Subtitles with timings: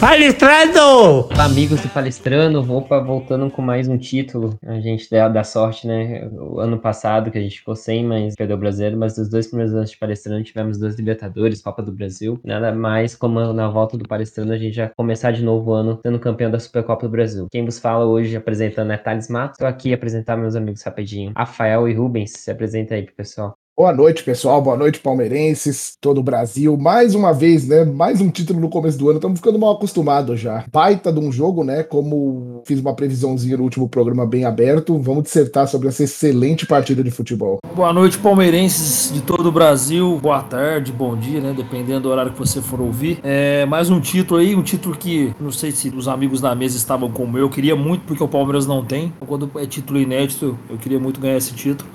[0.00, 1.28] Palestrando!
[1.36, 4.56] Amigos do Palestrando, Opa voltando com mais um título.
[4.64, 6.28] A gente da sorte, né?
[6.34, 8.96] O ano passado que a gente ficou sem, mas perdeu o brasileiro.
[8.96, 12.40] Mas dos dois primeiros anos de Palestrando tivemos dois Libertadores, Copa do Brasil.
[12.44, 15.98] Nada mais como na volta do Palestrando a gente já começar de novo o ano
[16.00, 17.48] sendo campeão da Supercopa do Brasil.
[17.50, 19.58] Quem vos fala hoje apresentando é Thales Matos.
[19.58, 21.32] Tô aqui apresentar meus amigos rapidinho.
[21.36, 23.56] Rafael e Rubens, se apresenta aí pro pessoal.
[23.78, 24.60] Boa noite, pessoal.
[24.60, 26.76] Boa noite, palmeirenses, todo o Brasil.
[26.76, 27.84] Mais uma vez, né?
[27.84, 29.18] Mais um título no começo do ano.
[29.18, 30.64] Estamos ficando mal acostumados já.
[30.72, 31.84] Baita de um jogo, né?
[31.84, 37.04] Como fiz uma previsãozinha no último programa bem aberto, vamos dissertar sobre essa excelente partida
[37.04, 37.58] de futebol.
[37.72, 40.18] Boa noite, palmeirenses de todo o Brasil.
[40.20, 41.54] Boa tarde, bom dia, né?
[41.56, 43.20] Dependendo do horário que você for ouvir.
[43.22, 46.76] É mais um título aí, um título que não sei se os amigos da mesa
[46.76, 47.42] estavam como eu.
[47.42, 49.12] Eu queria muito porque o Palmeiras não tem.
[49.24, 51.88] Quando é título inédito, eu queria muito ganhar esse título.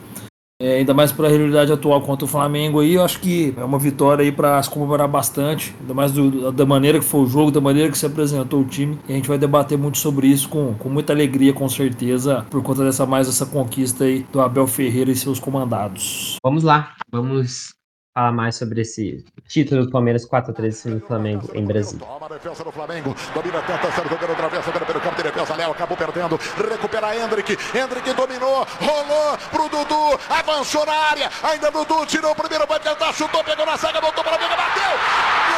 [0.61, 3.63] É, ainda mais para a realidade atual contra o Flamengo aí, eu acho que é
[3.63, 7.25] uma vitória aí para se comemorar bastante, ainda mais do, da maneira que foi o
[7.25, 8.97] jogo, da maneira que se apresentou o time.
[9.07, 12.61] E a gente vai debater muito sobre isso com, com muita alegria, com certeza, por
[12.61, 16.37] conta dessa mais essa conquista aí do Abel Ferreira e seus comandados.
[16.43, 17.82] Vamos lá, vamos
[18.13, 22.05] falar mais sobre esse título do Palmeiras 4x3 no Flamengo em Brasília.
[22.05, 26.39] Toma a defesa do Flamengo, domina, tenta ser pelo campo de defesa, Léo acabou perdendo,
[26.69, 32.67] recupera Hendrick, Hendrick dominou, rolou pro Dudu, avançou na área, ainda Dudu tirou o primeiro,
[32.67, 35.52] vai tentar, chutou, pegou na saga, voltou para bateu!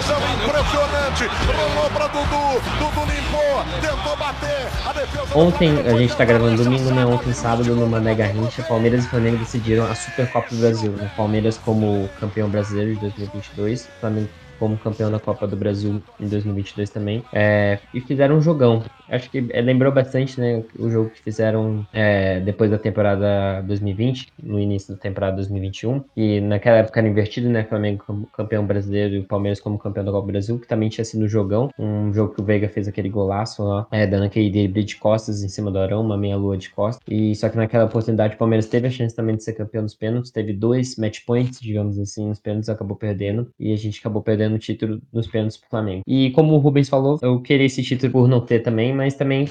[0.00, 1.24] Impressionante.
[1.46, 2.60] Rolou para Dudu.
[2.78, 4.68] Dudu limpou, tentou bater.
[4.86, 7.04] A defesa ontem, a gente está gravando domingo, né?
[7.04, 10.92] Ontem, sábado, no Mané Garrincha, Palmeiras e Flamengo decidiram a Supercopa do Brasil.
[10.92, 11.10] Né?
[11.16, 14.28] Palmeiras como campeão brasileiro de 2022, Flamengo
[14.58, 17.24] como campeão da Copa do Brasil em 2022 também.
[17.32, 18.84] É, e fizeram um jogão.
[19.10, 24.28] Acho que é, lembrou bastante, né, o jogo que fizeram é, depois da temporada 2020,
[24.42, 29.14] no início da temporada 2021, e naquela época era invertido, né, Flamengo como campeão brasileiro
[29.14, 31.70] e o Palmeiras como campeão da Copa do Brasil, que também tinha sido um jogão,
[31.78, 35.42] um jogo que o Veiga fez aquele golaço lá, é, dando aquele drible de costas
[35.42, 38.66] em cima do Arão, uma meia-lua de costas, e só que naquela oportunidade o Palmeiras
[38.66, 42.28] teve a chance também de ser campeão dos pênaltis, teve dois match points, digamos assim,
[42.28, 46.02] nos pênaltis, acabou perdendo, e a gente acabou perdendo o título nos pênaltis pro Flamengo.
[46.06, 49.46] E como o Rubens falou, eu queria esse título por não ter também, mas também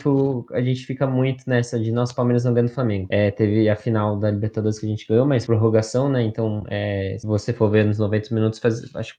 [0.52, 3.08] a gente fica muito nessa de nosso Palmeiras não ganhando Flamengo.
[3.10, 6.22] É, teve a final da Libertadores que a gente ganhou, mas prorrogação, né?
[6.22, 9.16] Então, é, se você for ver nos 90 minutos, faz, acho,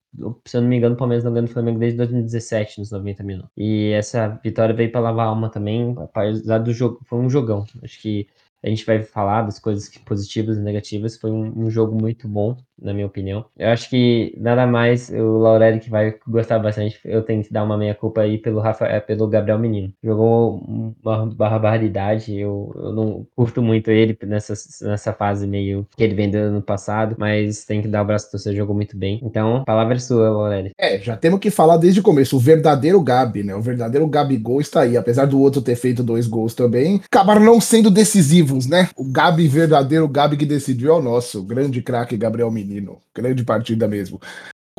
[0.46, 3.24] se eu não me engano, o Palmeiras não ganha o Flamengo desde 2017, nos 90
[3.24, 3.50] minutos.
[3.56, 7.64] E essa vitória veio para lavar a alma também, apesar do jogo, foi um jogão.
[7.82, 8.28] Acho que
[8.62, 11.16] a gente vai falar das coisas positivas e negativas.
[11.16, 13.44] Foi um, um jogo muito bom na minha opinião.
[13.56, 16.98] Eu acho que nada mais o Laurelli que vai gostar bastante.
[17.04, 19.92] Eu tenho que dar uma meia culpa aí pelo Rafael, é, pelo Gabriel Menino.
[20.02, 20.62] Jogou
[21.02, 22.38] uma barbaridade.
[22.38, 27.16] Eu, eu não curto muito ele nessa, nessa fase meio que ele vendeu no passado,
[27.18, 29.20] mas tem que dar o braço torcer, jogou muito bem.
[29.22, 30.72] Então, palavra é sua, Laurelli.
[30.78, 32.36] É, já temos que falar desde o começo.
[32.36, 33.54] O verdadeiro Gabi, né?
[33.54, 34.96] O verdadeiro Gabigol está aí.
[34.96, 38.88] Apesar do outro ter feito dois gols também, acabaram não sendo decisivos, né?
[38.96, 41.40] O Gabi verdadeiro, o Gabi que decidiu é o nosso.
[41.40, 43.02] O grande craque Gabriel Menino menino.
[43.14, 44.20] Grande partida mesmo.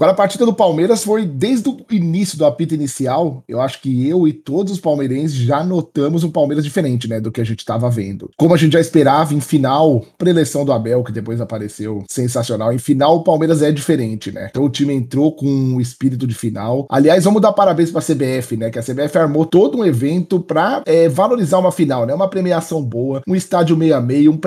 [0.02, 3.44] Agora, a partida do Palmeiras foi desde o início do apito inicial.
[3.48, 7.32] Eu acho que eu e todos os palmeirenses já notamos um Palmeiras diferente, né, do
[7.32, 8.28] que a gente estava vendo.
[8.36, 12.74] Como a gente já esperava, em final, preleção do Abel, que depois apareceu sensacional.
[12.74, 14.48] Em final, o Palmeiras é diferente, né?
[14.50, 16.88] Então o time entrou com um espírito de final.
[16.90, 18.72] Aliás, vamos dar parabéns para a CBF, né?
[18.72, 22.14] Que a CBF armou todo um evento para é, valorizar uma final, né?
[22.16, 24.38] Uma premiação boa, um estádio meio a meio, um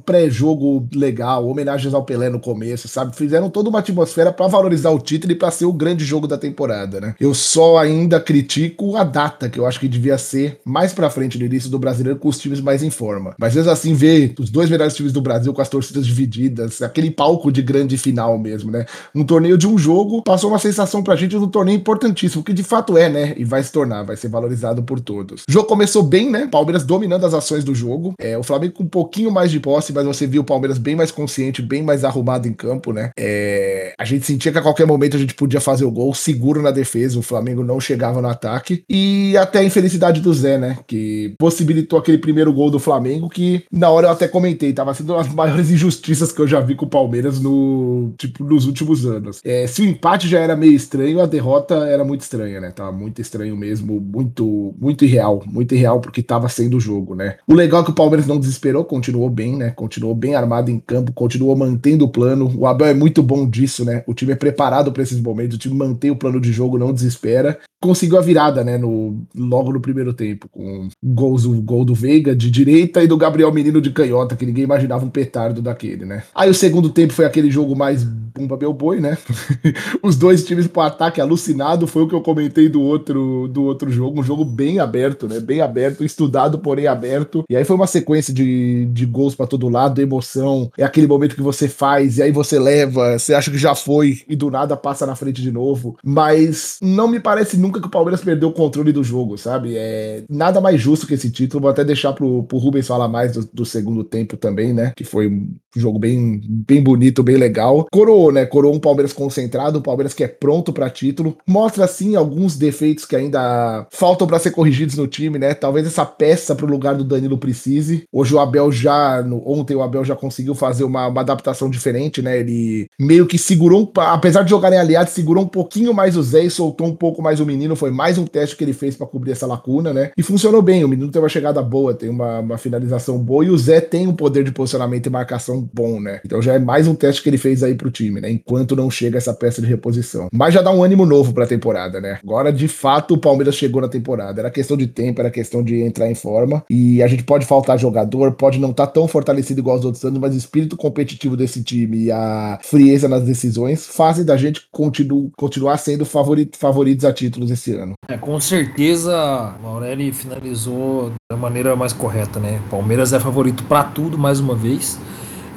[0.00, 3.16] pré-jogo um pré legal, homenagens ao Pelé no começo, sabe?
[3.16, 6.26] Fizeram toda uma atmosfera para valorizar o o título e para ser o grande jogo
[6.26, 7.14] da temporada, né?
[7.18, 11.38] Eu só ainda critico a data, que eu acho que devia ser mais para frente
[11.38, 13.34] no início do brasileiro com os times mais em forma.
[13.38, 17.10] Mas mesmo assim, ver os dois melhores times do Brasil com as torcidas divididas, aquele
[17.10, 18.84] palco de grande final mesmo, né?
[19.14, 22.52] Um torneio de um jogo passou uma sensação pra gente de um torneio importantíssimo, que
[22.52, 23.34] de fato é, né?
[23.36, 25.42] E vai se tornar, vai ser valorizado por todos.
[25.48, 26.46] O jogo começou bem, né?
[26.50, 28.14] Palmeiras dominando as ações do jogo.
[28.20, 30.96] É, o Flamengo com um pouquinho mais de posse, mas você viu o Palmeiras bem
[30.96, 33.10] mais consciente, bem mais arrumado em campo, né?
[33.18, 36.62] É, a gente sentia que a qualquer momento a gente podia fazer o gol seguro
[36.62, 38.84] na defesa, o Flamengo não chegava no ataque.
[38.88, 40.78] E até a infelicidade do Zé, né?
[40.86, 45.12] Que possibilitou aquele primeiro gol do Flamengo, que na hora eu até comentei, tava sendo
[45.12, 49.06] uma das maiores injustiças que eu já vi com o Palmeiras no, tipo, nos últimos
[49.06, 49.40] anos.
[49.44, 52.70] É, se o empate já era meio estranho, a derrota era muito estranha, né?
[52.70, 57.36] Tava muito estranho mesmo, muito, muito irreal, muito irreal porque tava sendo o jogo, né?
[57.46, 59.70] O legal é que o Palmeiras não desesperou, continuou bem, né?
[59.70, 62.52] Continuou bem armado em campo, continuou mantendo o plano.
[62.56, 64.02] O Abel é muito bom disso, né?
[64.06, 66.92] O time é preparado para esses momentos, o time mantém o plano de jogo, não
[66.92, 67.58] desespera.
[67.80, 68.76] Conseguiu a virada, né?
[68.76, 73.16] No, logo no primeiro tempo, com gols, o gol do Veiga de direita e do
[73.16, 76.24] Gabriel Menino de canhota, que ninguém imaginava um petardo daquele, né?
[76.34, 79.16] Aí o segundo tempo foi aquele jogo mais bumba meu boi, né?
[80.02, 83.90] Os dois times pro ataque alucinado, foi o que eu comentei do outro do outro
[83.90, 85.38] jogo, um jogo bem aberto, né?
[85.38, 87.44] Bem aberto, estudado, porém aberto.
[87.48, 90.70] E aí foi uma sequência de, de gols para todo lado, emoção.
[90.76, 94.22] É aquele momento que você faz e aí você leva, você acha que já foi
[94.28, 95.96] e do nada passa na frente de novo.
[96.04, 99.76] Mas não me parece nunca que o Palmeiras perdeu o controle do jogo, sabe?
[99.76, 101.62] É nada mais justo que esse título.
[101.62, 104.92] Vou até deixar pro, pro Rubens falar mais do, do segundo tempo também, né?
[104.96, 107.86] Que foi um jogo bem, bem bonito, bem legal.
[107.92, 108.46] Coroou, né?
[108.46, 111.36] Coroou um Palmeiras concentrado, um Palmeiras que é pronto para título.
[111.46, 115.54] Mostra, sim, alguns defeitos que ainda faltam para ser corrigidos no time, né?
[115.54, 118.04] Talvez essa peça pro lugar do Danilo precise.
[118.12, 122.22] Hoje o Abel já, no, ontem o Abel já conseguiu fazer uma, uma adaptação diferente,
[122.22, 122.38] né?
[122.38, 126.50] Ele meio que segurou, apesar de jogarem aliados, segurou um pouquinho mais o Zé e
[126.50, 127.76] soltou um pouco mais o menino.
[127.76, 130.10] Foi mais um teste que ele fez para cobrir essa lacuna, né?
[130.16, 130.84] E funcionou bem.
[130.84, 134.06] O menino tem uma chegada boa, tem uma, uma finalização boa e o Zé tem
[134.06, 136.20] um poder de posicionamento e marcação bom, né?
[136.24, 138.30] Então já é mais um teste que ele fez aí pro time, né?
[138.30, 140.28] Enquanto não chega essa peça de reposição.
[140.32, 142.18] Mas já dá um ânimo novo pra temporada, né?
[142.22, 144.40] Agora, de fato, o Palmeiras chegou na temporada.
[144.40, 146.64] Era questão de tempo, era questão de entrar em forma.
[146.70, 150.04] E a gente pode faltar jogador, pode não estar tá tão fortalecido igual os outros
[150.04, 154.66] anos, mas o espírito competitivo desse time e a frieza nas decisões fazem da gente
[154.72, 157.92] continu continuar sendo favorit favoritos a títulos esse ano.
[158.08, 159.14] É, com certeza,
[159.62, 162.60] Aureli finalizou da maneira mais correta, né?
[162.70, 164.98] Palmeiras é favorito para tudo mais uma vez.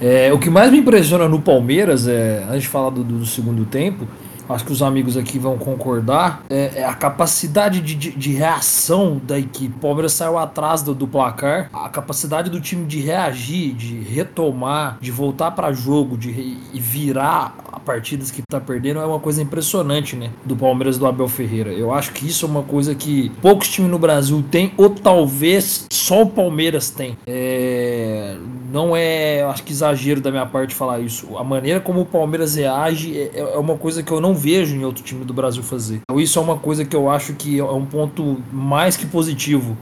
[0.01, 3.63] É, o que mais me impressiona no Palmeiras, é, antes de falar do, do segundo
[3.65, 4.07] tempo,
[4.49, 9.19] acho que os amigos aqui vão concordar, é, é a capacidade de, de, de, reação
[9.23, 9.75] da equipe.
[9.75, 14.97] O Palmeiras saiu atrás do, do, placar, a capacidade do time de reagir, de retomar,
[14.99, 20.15] de voltar para jogo, de re, virar partidas que tá perdendo é uma coisa impressionante,
[20.15, 20.29] né?
[20.45, 21.71] Do Palmeiras do Abel Ferreira.
[21.71, 25.85] Eu acho que isso é uma coisa que poucos times no Brasil têm, ou talvez
[25.91, 27.17] só o Palmeiras tem.
[27.25, 28.37] É,
[28.71, 31.37] não é, acho que exagero da minha parte falar isso.
[31.37, 34.85] A maneira como o Palmeiras reage é, é uma coisa que eu não vejo em
[34.85, 36.01] outro time do Brasil fazer.
[36.03, 39.77] Então isso é uma coisa que eu acho que é um ponto mais que positivo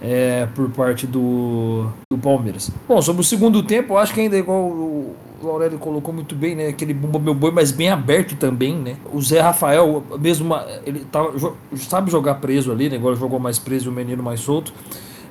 [0.00, 2.70] é, por parte do, do Palmeiras.
[2.86, 6.34] Bom, sobre o segundo tempo, eu acho que ainda é igual o Aurélio colocou muito
[6.34, 6.68] bem, né?
[6.68, 8.96] Aquele bumba meu boi, mas bem aberto também, né?
[9.12, 10.54] O Zé Rafael, mesmo
[10.84, 11.32] ele tava,
[11.76, 12.96] sabe jogar preso ali, né?
[12.96, 14.72] Agora jogou mais preso e o menino mais solto.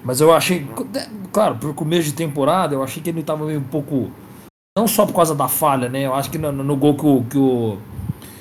[0.03, 0.65] Mas eu achei,
[1.31, 4.11] claro, por começo de temporada, eu achei que ele tava meio um pouco.
[4.77, 6.05] Não só por causa da falha, né?
[6.05, 7.77] Eu acho que no, no gol que o, que o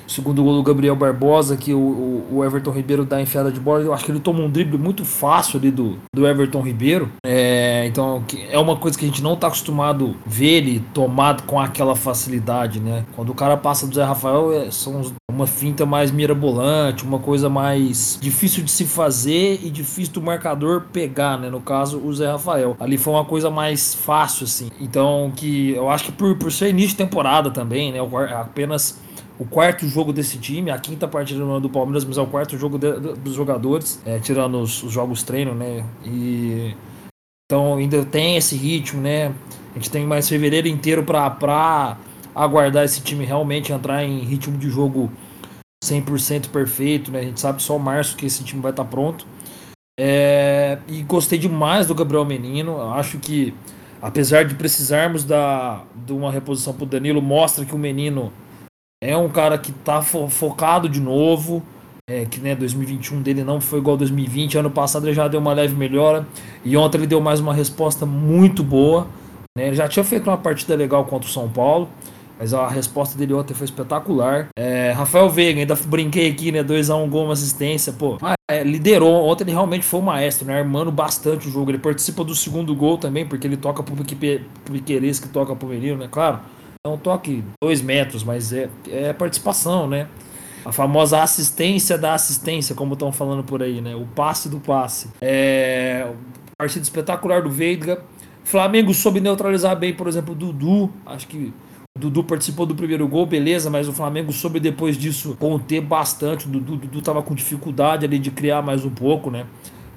[0.07, 3.93] Segundo gol do Gabriel Barbosa, que o, o, Everton Ribeiro dá enfiada de bola, eu
[3.93, 7.11] acho que ele toma um drible muito fácil ali do, do Everton Ribeiro.
[7.25, 11.59] É, então é uma coisa que a gente não está acostumado ver ele tomado com
[11.59, 13.05] aquela facilidade, né?
[13.15, 17.49] Quando o cara passa do Zé Rafael, é, são uma finta mais mirabolante, uma coisa
[17.49, 21.49] mais difícil de se fazer e difícil do marcador pegar, né?
[21.49, 22.77] No caso, o Zé Rafael.
[22.79, 24.69] Ali foi uma coisa mais fácil, assim.
[24.79, 27.99] Então, que eu acho que por, por ser início de temporada também, né?
[28.31, 28.99] Apenas
[29.39, 32.77] o quarto jogo desse time, a quinta partida do Palmeiras, mas é o quarto jogo
[32.77, 35.85] de, dos jogadores, é, tirando os, os, jogos treino, né?
[36.03, 36.75] E
[37.45, 39.33] então ainda tem esse ritmo, né?
[39.71, 41.97] A gente tem mais fevereiro inteiro para
[42.33, 45.11] aguardar esse time realmente entrar em ritmo de jogo
[45.85, 47.19] 100% perfeito, né?
[47.19, 49.25] A gente sabe só março que esse time vai estar tá pronto.
[49.99, 52.81] É, e gostei demais do Gabriel Menino.
[52.91, 53.53] Acho que,
[54.01, 58.31] apesar de precisarmos da, de uma reposição para o Danilo, mostra que o Menino
[59.01, 61.63] é um cara que tá fo focado de novo.
[62.09, 64.57] É, que né, 2021 dele não foi igual 2020.
[64.57, 66.25] Ano passado ele já deu uma leve melhora.
[66.63, 69.07] E ontem ele deu mais uma resposta muito boa.
[69.57, 69.67] Né?
[69.67, 71.89] Ele já tinha feito uma partida legal contra o São Paulo.
[72.39, 74.47] Mas a resposta dele ontem foi espetacular.
[74.57, 76.63] É, Rafael Veiga, ainda brinquei aqui, né?
[76.63, 77.91] 2x1 um, gol, uma assistência.
[77.91, 79.27] Pô, ah, é, liderou.
[79.27, 80.59] Ontem ele realmente foi o maestro, né?
[80.59, 81.71] Armando bastante o jogo.
[81.71, 85.97] Ele participa do segundo gol também, porque ele toca pro Piqueires que toca pro menino,
[85.97, 86.07] né?
[86.09, 86.39] Claro.
[86.83, 90.07] É um toque dois metros, mas é, é participação, né?
[90.65, 93.95] A famosa assistência da assistência, como estão falando por aí, né?
[93.95, 95.09] O passe do passe.
[95.21, 96.09] É.
[96.57, 98.01] Partida espetacular do Veiga.
[98.43, 100.89] Flamengo soube neutralizar bem, por exemplo, o Dudu.
[101.05, 101.53] Acho que
[101.95, 106.47] O Dudu participou do primeiro gol, beleza, mas o Flamengo soube depois disso conter bastante.
[106.47, 109.45] O Dudu, Dudu tava com dificuldade ali de criar mais um pouco, né?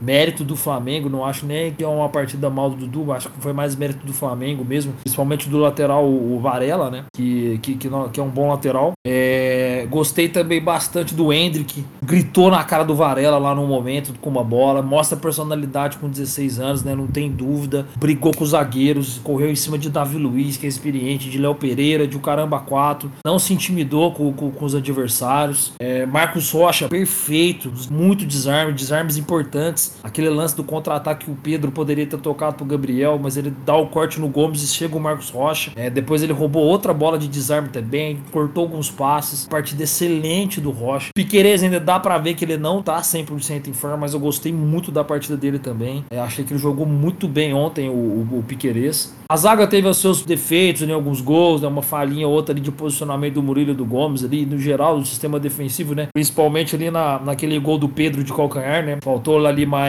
[0.01, 3.41] Mérito do Flamengo, não acho nem que é uma partida mal do Dudu, acho que
[3.41, 7.05] foi mais mérito do Flamengo mesmo, principalmente do lateral, o Varela, né?
[7.15, 8.93] Que, que, que, não, que é um bom lateral.
[9.07, 14.31] É, gostei também bastante do Hendrick, gritou na cara do Varela lá no momento com
[14.31, 16.95] uma bola, mostra personalidade com 16 anos, né?
[16.95, 17.87] Não tem dúvida.
[17.97, 21.55] Brigou com os zagueiros, correu em cima de Davi Luiz, que é experiente, de Léo
[21.55, 25.73] Pereira, de o Caramba 4, não se intimidou com, com, com os adversários.
[25.81, 31.71] É, Marcos Rocha, perfeito, muito desarme, desarmes importantes Aquele lance do contra-ataque que o Pedro
[31.71, 35.01] poderia ter tocado pro Gabriel, mas ele dá o corte no Gomes e chega o
[35.01, 35.73] Marcos Rocha.
[35.77, 39.47] É, depois ele roubou outra bola de desarme também, cortou alguns passes.
[39.47, 41.11] Partida excelente do Rocha.
[41.15, 44.53] Piquerez ainda dá para ver que ele não tá 100% em forma, mas eu gostei
[44.53, 46.05] muito da partida dele também.
[46.11, 49.15] É, achei que ele jogou muito bem ontem, o, o, o Piquerez.
[49.31, 52.61] A zaga teve os seus defeitos né, alguns gols, né, uma falhinha ou outra ali
[52.61, 56.09] de posicionamento do Murilo e do Gomes ali, no geral, do sistema defensivo, né?
[56.13, 58.99] Principalmente ali na, naquele gol do Pedro de calcanhar, né?
[59.03, 59.80] Faltou ali mais,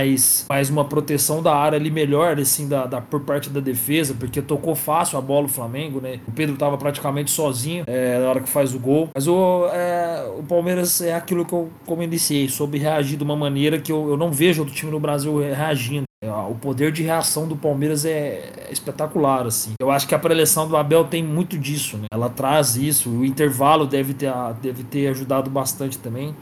[0.49, 4.41] mais uma proteção da área ali melhor, assim, da, da, por parte da defesa, porque
[4.41, 6.19] tocou fácil a bola o Flamengo, né?
[6.27, 9.09] O Pedro tava praticamente sozinho é, na hora que faz o gol.
[9.13, 13.35] Mas o, é, o Palmeiras é aquilo que eu, como iniciei, soube reagir de uma
[13.35, 16.03] maneira que eu, eu não vejo outro time no Brasil reagindo.
[16.23, 19.73] É, o poder de reação do Palmeiras é espetacular, assim.
[19.79, 22.05] Eu acho que a preleção do Abel tem muito disso, né?
[22.11, 23.09] Ela traz isso.
[23.09, 24.31] O intervalo deve ter,
[24.61, 26.35] deve ter ajudado bastante também.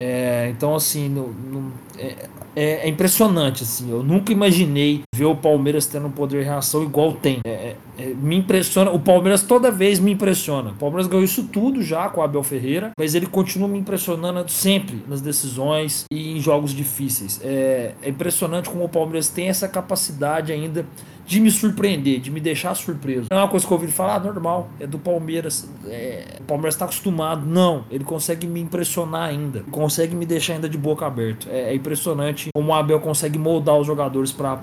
[0.00, 3.90] É, então, assim, no, no, é, é, é, impressionante, assim.
[3.90, 7.40] Eu nunca imaginei ver o Palmeiras tendo um poder de reação igual tem.
[7.44, 8.92] É, é, é, me impressiona.
[8.92, 10.70] O Palmeiras toda vez me impressiona.
[10.70, 14.48] O Palmeiras ganhou isso tudo já com o Abel Ferreira, mas ele continua me impressionando
[14.48, 17.40] sempre nas decisões e em jogos difíceis.
[17.42, 20.86] É, impressionante como o Palmeiras tem essa capacidade ainda
[21.28, 23.26] de me surpreender, de me deixar surpreso.
[23.30, 25.70] Não é uma coisa que eu ouvi falar, ah, normal, é do Palmeiras.
[25.86, 27.44] É, o Palmeiras está acostumado.
[27.44, 29.62] Não, ele consegue me impressionar ainda.
[29.70, 31.46] Consegue me deixar ainda de boca aberta.
[31.50, 34.56] É, é impressionante como o Abel consegue moldar os jogadores para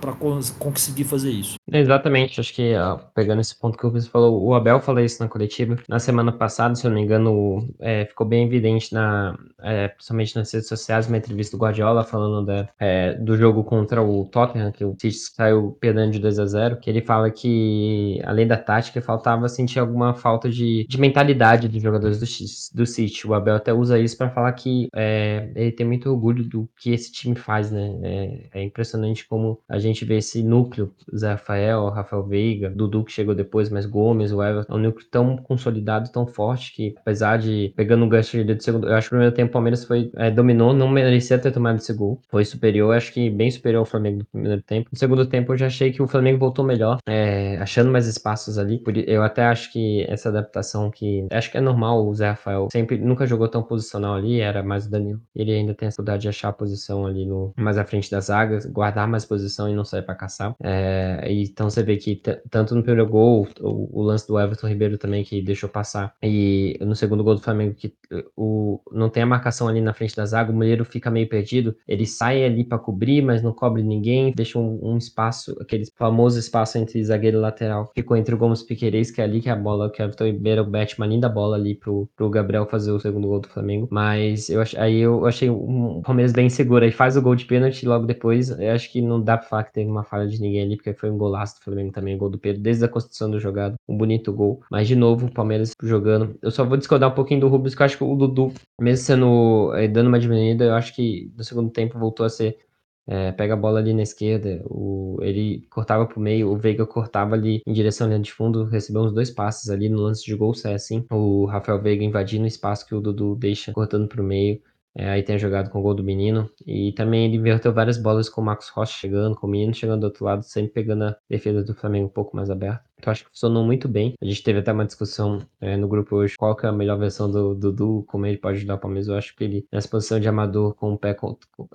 [0.57, 1.55] conseguir fazer isso.
[1.71, 5.21] Exatamente, acho que ó, pegando esse ponto que o Chris falou, o Abel falou isso
[5.21, 5.77] na coletiva.
[5.87, 10.35] Na semana passada, se eu não me engano, é, ficou bem evidente, na, é, principalmente
[10.35, 14.71] nas redes sociais, uma entrevista do Guardiola falando da, é, do jogo contra o Tottenham,
[14.71, 18.47] que o City saiu perdendo de 2 a 0 0 que ele fala que, além
[18.47, 23.27] da tática, faltava sentir alguma falta de, de mentalidade dos jogadores do, do City.
[23.27, 26.91] O Abel até usa isso para falar que é, ele tem muito orgulho do que
[26.91, 27.99] esse time faz, né?
[28.03, 33.11] É, é, impressionante como a gente vê esse núcleo, Zé Rafael, Rafael Veiga, Dudu que
[33.11, 37.37] chegou depois, mas Gomes, o Everton, é um núcleo tão consolidado, tão forte, que apesar
[37.37, 40.11] de, pegando o gancho do segundo, eu acho que no primeiro tempo o Palmeiras foi,
[40.15, 43.85] é, dominou, não merecia ter tomado esse gol, foi superior, acho que bem superior ao
[43.85, 44.89] Flamengo no primeiro tempo.
[44.91, 48.57] No segundo tempo eu já achei que o Flamengo voltou melhor, é, achando mais espaços
[48.57, 48.81] ali.
[49.07, 51.27] Eu até acho que essa adaptação que.
[51.31, 52.67] Acho que é normal o Zé Rafael.
[52.71, 55.21] Sempre nunca jogou tão posicional ali, era mais o Danilo.
[55.35, 58.25] Ele ainda tem a dificuldade de achar a posição ali no mais à frente das
[58.25, 60.55] zagas, guardar mais posição e não sair para caçar.
[60.61, 64.97] É, então você vê que tanto no primeiro gol, o, o, lance do Everton Ribeiro
[64.97, 67.93] também que deixou passar, e no segundo gol do Flamengo, que
[68.35, 71.75] o, não tem a marcação ali na frente da zaga, o Mulheiro fica meio perdido,
[71.87, 76.34] ele sai ali para cobrir, mas não cobre ninguém, deixa um, um espaço, aquele famoso
[76.39, 77.91] espaço entre zagueiro e lateral.
[77.93, 80.07] Ficou entre o Gomes Piqueires, que é ali que é a bola, que é o
[80.07, 83.47] Everton Ribeiro, o Batman, linda bola ali pro, pro Gabriel fazer o segundo gol do
[83.47, 83.87] Flamengo.
[83.91, 86.85] Mas eu ach, aí eu achei o Palmeiras bem seguro.
[86.85, 88.49] Aí faz o gol de pênalti logo depois.
[88.49, 90.93] Eu acho que não dá pra falar que teve uma falha de ninguém ali, porque
[90.93, 93.75] foi um golaço do Flamengo também, gol do Pedro, desde a construção do jogado.
[93.87, 94.61] Um bonito gol.
[94.69, 96.37] Mas de novo, o Palmeiras jogando.
[96.41, 99.05] Eu só vou discordar um pouquinho do Rubens, que eu acho que o Dudu, mesmo
[99.05, 102.57] sendo eh, dando uma diminuída, eu acho que no segundo tempo voltou a ser
[103.07, 107.35] é, pega a bola ali na esquerda, o, ele cortava pro meio, o Veiga cortava
[107.35, 110.35] ali em direção à linha de fundo, recebeu uns dois passes ali no lance de
[110.35, 114.23] gol, sai assim, o Rafael Veiga invadindo o espaço que o Dudu deixa, cortando pro
[114.23, 114.61] meio,
[114.95, 118.29] é, aí tem jogado com o gol do menino, e também ele inverteu várias bolas
[118.29, 121.17] com o Marcos Rocha chegando, com o menino chegando do outro lado, sempre pegando a
[121.29, 124.15] defesa do Flamengo um pouco mais aberta que eu acho que funcionou muito bem.
[124.21, 126.97] A gente teve até uma discussão é, no grupo hoje, qual que é a melhor
[126.97, 129.07] versão do Dudu, como ele pode ajudar o Palmeiras.
[129.07, 131.15] Eu acho que ele, nessa posição de amador, com o pé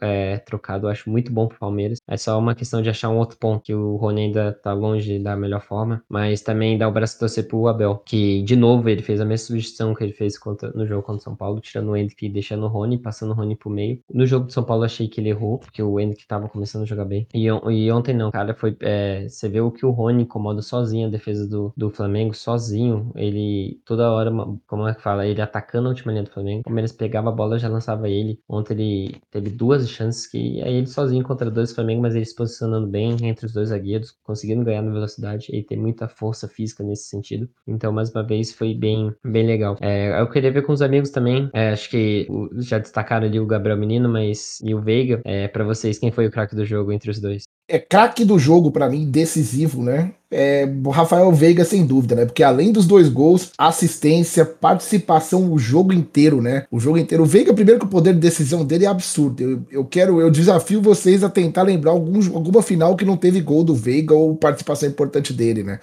[0.00, 1.98] é, trocado, eu acho muito bom pro Palmeiras.
[2.06, 5.18] É só uma questão de achar um outro ponto, que o Rony ainda tá longe
[5.18, 8.88] da melhor forma, mas também dá o braço a torcer pro Abel, que, de novo,
[8.88, 11.60] ele fez a mesma substituição que ele fez contra, no jogo contra o São Paulo,
[11.60, 14.00] tirando o Hendrick e deixando o Rony, passando o Rony pro meio.
[14.12, 16.86] No jogo de São Paulo, achei que ele errou, porque o Hendrick tava começando a
[16.86, 17.26] jogar bem.
[17.32, 21.10] E, e ontem não, cara, foi, é, você vê o que o Rony incomoda sozinho
[21.20, 23.12] defesa do, do Flamengo sozinho.
[23.14, 24.30] Ele, toda hora,
[24.66, 25.26] como é que fala?
[25.26, 26.60] Ele atacando a última linha do Flamengo.
[26.60, 28.40] O Palmeiras pegava a bola já lançava ele.
[28.48, 32.34] Ontem ele teve duas chances que aí ele sozinho contra dois Flamengo, mas ele se
[32.34, 35.46] posicionando bem entre os dois zagueiros, conseguindo ganhar na velocidade.
[35.50, 37.48] Ele tem muita força física nesse sentido.
[37.66, 39.76] Então, mais uma vez, foi bem, bem legal.
[39.80, 41.50] É, eu queria ver com os amigos também.
[41.52, 42.26] É, acho que
[42.58, 45.20] já destacaram ali o Gabriel Menino, mas e o Veiga.
[45.24, 47.44] É, para vocês, quem foi o craque do jogo entre os dois?
[47.70, 50.10] É craque do jogo para mim, decisivo, né?
[50.30, 52.24] É Rafael Veiga, sem dúvida, né?
[52.24, 56.64] Porque além dos dois gols, assistência, participação o jogo inteiro, né?
[56.70, 57.24] O jogo inteiro.
[57.24, 59.42] O Veiga, primeiro que o poder de decisão dele é absurdo.
[59.42, 63.40] Eu, eu quero, eu desafio vocês a tentar lembrar algum, alguma final que não teve
[63.40, 65.78] gol do Veiga ou participação importante dele, né?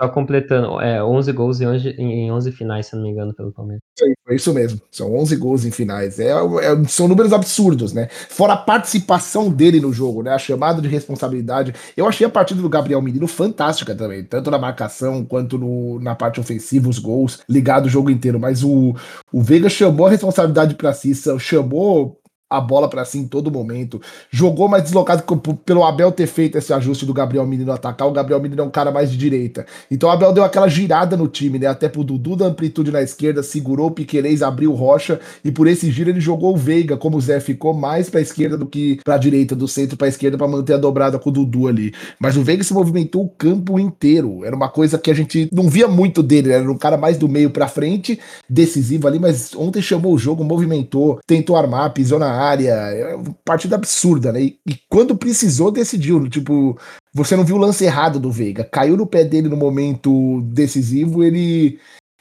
[0.00, 3.52] Só completando, é 11 gols em 11, em 11 finais, se não me engano, pelo
[3.52, 3.82] Palmeiras.
[4.24, 6.18] Foi isso mesmo, são 11 gols em finais.
[6.18, 8.08] É, é, são números absurdos, né?
[8.10, 10.32] Fora a participação dele no jogo, né?
[10.32, 11.74] A chamada de responsabilidade.
[11.96, 16.14] Eu achei a partida do Gabriel Menino fantástica também, tanto na marcação quanto no, na
[16.14, 18.38] parte ofensiva, os gols, ligado o jogo inteiro.
[18.38, 18.94] Mas o,
[19.32, 22.18] o Veiga chamou a responsabilidade para si, chamou
[22.50, 24.00] a bola para si em todo momento.
[24.30, 25.22] Jogou mais deslocado
[25.64, 28.08] pelo Abel ter feito esse ajuste do Gabriel Menino atacar.
[28.08, 29.66] O Gabriel Menino é um cara mais de direita.
[29.90, 31.66] Então o Abel deu aquela girada no time, né?
[31.66, 35.90] Até pro Dudu da amplitude na esquerda, segurou o Piquerez, abriu Rocha e por esse
[35.90, 39.18] giro ele jogou o Veiga, como o Zé ficou mais para esquerda do que para
[39.18, 41.92] direita, do centro para esquerda para manter a dobrada com o Dudu ali.
[42.18, 44.44] Mas o Veiga se movimentou o campo inteiro.
[44.44, 46.54] Era uma coisa que a gente não via muito dele, né?
[46.54, 50.42] era um cara mais do meio para frente, decisivo ali, mas ontem chamou o jogo,
[50.42, 52.70] movimentou, tentou armar, pisou na área.
[52.70, 54.42] É uma partida absurda, né?
[54.42, 56.28] E, e, quando precisou, decidiu.
[56.28, 56.78] Tipo,
[57.12, 58.64] você não viu o lance errado do Veiga.
[58.64, 61.78] Caiu no pé dele no momento decisivo, ele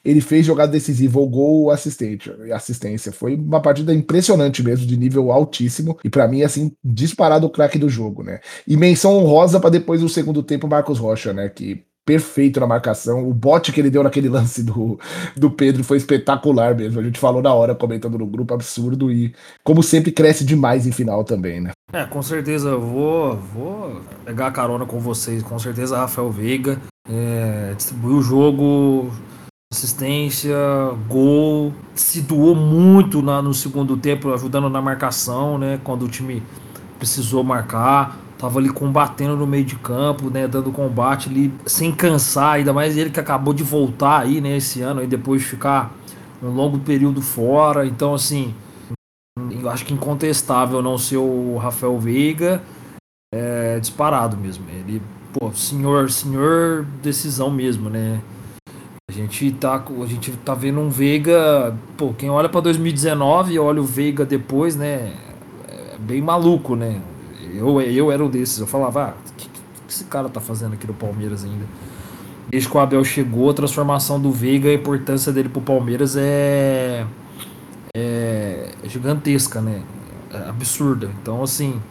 [0.07, 3.12] ele fez jogada decisiva, o gol, assistente, assistência.
[3.12, 5.97] Foi uma partida impressionante mesmo, de nível altíssimo.
[6.01, 8.39] E para mim, assim, disparado o craque do jogo, né?
[8.65, 11.50] E menção honrosa para depois do segundo tempo, Marcos Rocha, né?
[11.50, 13.29] Que perfeito na marcação.
[13.29, 14.97] O bote que ele deu naquele lance do,
[15.35, 17.01] do Pedro foi espetacular mesmo.
[17.01, 19.11] A gente falou na hora, comentando no grupo, absurdo.
[19.11, 21.71] E, como sempre, cresce demais em final também, né?
[21.91, 25.43] É, com certeza eu vou, vou pegar a carona com vocês.
[25.43, 29.11] Com certeza, Rafael Veiga é, distribuiu o jogo,
[29.71, 30.55] assistência,
[31.09, 35.77] gol, se doou muito na, no segundo tempo, ajudando na marcação, né?
[35.83, 36.41] Quando o time
[36.97, 42.55] precisou marcar tava ali combatendo no meio de campo, né, dando combate ali sem cansar,
[42.55, 45.92] ainda mais ele que acabou de voltar aí, né, esse ano aí depois de ficar
[46.42, 47.85] um longo período fora.
[47.85, 48.53] Então assim,
[49.51, 52.61] eu acho que incontestável não ser o Rafael Veiga
[53.33, 54.66] é disparado mesmo.
[54.70, 55.01] Ele,
[55.33, 58.22] pô, senhor, senhor decisão mesmo, né?
[59.09, 63.59] A gente tá, a gente tá vendo um Veiga, pô, quem olha para 2019 e
[63.59, 65.14] olha o Veiga depois, né?
[65.68, 67.01] É bem maluco, né?
[67.53, 68.60] Eu, eu era um desses.
[68.60, 71.66] Eu falava, ah, o que, que, esse cara tá fazendo aqui no Palmeiras ainda?
[72.50, 77.05] Desde que o Abel chegou, a transformação do Veiga, a importância dele pro Palmeiras é,
[77.96, 79.83] é gigantesca, né?
[80.31, 81.10] É absurda.
[81.22, 81.81] Então, assim,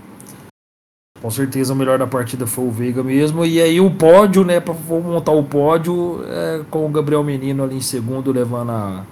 [1.21, 3.45] com certeza o melhor da partida foi o Veiga mesmo.
[3.45, 4.61] E aí o pódio, né?
[4.61, 9.05] Pra montar o pódio é, com o Gabriel Menino ali em segundo, levando a,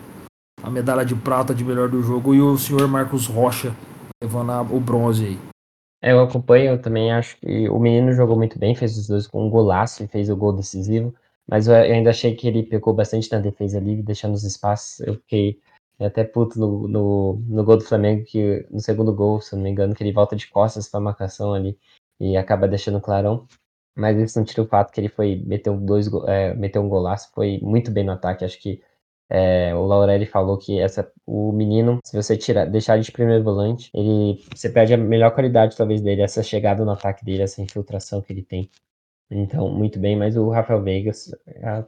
[0.63, 2.35] a medalha de prata de melhor do jogo.
[2.35, 3.75] E o senhor Marcos Rocha
[4.23, 5.54] levando a, o bronze aí.
[6.05, 9.27] É, eu acompanho, eu também acho que o menino jogou muito bem, fez os dois
[9.27, 11.15] com um golaço e fez o gol decisivo,
[11.49, 15.01] mas eu ainda achei que ele pecou bastante na defesa ali, deixando os espaços.
[15.01, 15.59] Eu fiquei
[15.99, 19.65] até puto no, no, no gol do Flamengo, que no segundo gol, se eu não
[19.65, 21.79] me engano, que ele volta de costas para marcação ali
[22.21, 23.47] e acaba deixando clarão.
[23.97, 27.31] Mas isso não tira o fato que ele foi meteu dois é, meteu um golaço,
[27.35, 28.45] foi muito bem no ataque.
[28.45, 28.83] Acho que
[29.31, 33.43] é, o Laurelli falou que essa, o menino, se você tirar, deixar ele de primeiro
[33.43, 37.63] volante, ele, você perde a melhor qualidade talvez dele, essa chegada no ataque dele, essa
[37.63, 38.71] infiltração que ele tem.
[39.31, 41.35] Então, muito bem, mas o Rafael Vegas,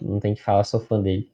[0.00, 1.30] não tem que falar, sou fã dele.